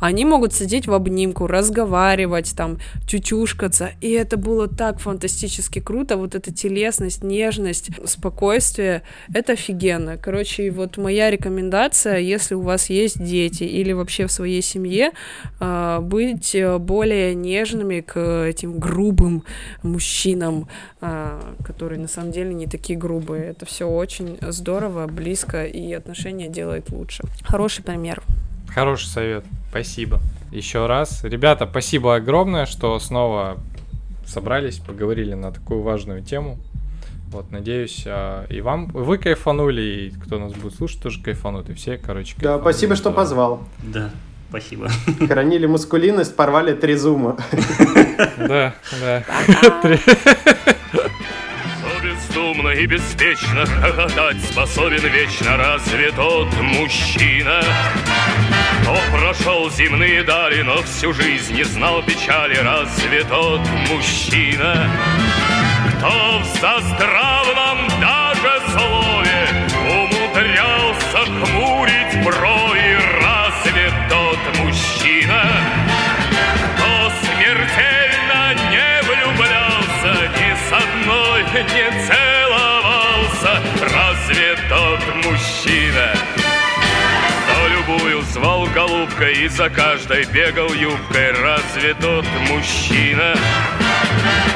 [0.00, 6.34] Они могут сидеть в обнимку, разговаривать, там, чучушкаться, и это было так фантастически круто, вот
[6.34, 9.02] эта телесность, нежность, спокойствие,
[9.32, 10.18] это офигенно.
[10.18, 15.12] Короче, вот моя рекомендация, если у вас есть дети или вообще в своей семье,
[15.58, 19.44] а, быть более нежными к этим грубым
[19.82, 20.68] мужчинам,
[21.00, 23.46] а, которые на самом деле не такие грубые.
[23.46, 27.24] Это все очень здорово, близко, и отношения делает лучше.
[27.42, 28.22] Хороший пример.
[28.68, 29.44] Хороший совет.
[29.70, 30.20] Спасибо.
[30.52, 31.24] Еще раз.
[31.24, 33.58] Ребята, спасибо огромное, что снова
[34.26, 36.58] собрались, поговорили на такую важную тему.
[37.28, 41.74] Вот, надеюсь, а, и вам вы кайфанули, и кто нас будет слушать, тоже кайфанут, и
[41.74, 43.64] все, короче, Да, спасибо, что позвал.
[43.82, 44.10] Да.
[44.48, 44.88] Спасибо.
[45.26, 47.36] Хранили мускулинность, порвали три зума.
[48.38, 49.24] Да, да.
[52.36, 57.62] безумно и беспечно хохотать способен вечно разве тот мужчина?
[58.82, 64.90] Кто прошел земные дали, но всю жизнь не знал печали, разве тот мужчина?
[65.96, 73.15] Кто в заздравном даже слове умудрялся хмурить брови,
[88.76, 93.34] голубкой и за каждой бегал юбкой, разве тот мужчина?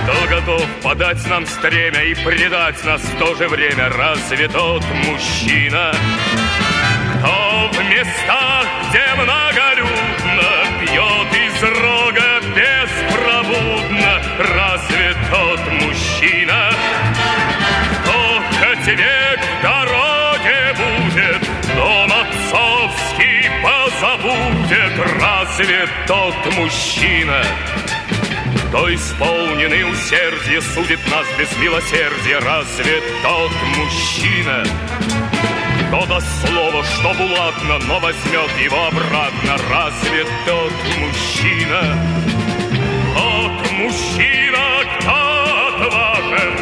[0.03, 5.95] Кто готов подать нам стремя и предать нас в то же время, разве тот мужчина?
[7.19, 9.40] Кто в местах, где многолюдно,
[25.61, 27.43] разве тот мужчина,
[28.69, 34.65] кто исполненный усердие судит нас без милосердия, разве тот мужчина,
[35.89, 41.99] кто даст слово, что буладно, но возьмет его обратно, разве тот мужчина,
[43.15, 44.59] тот мужчина,
[44.99, 46.55] кто отважен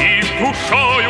[0.00, 1.06] и душой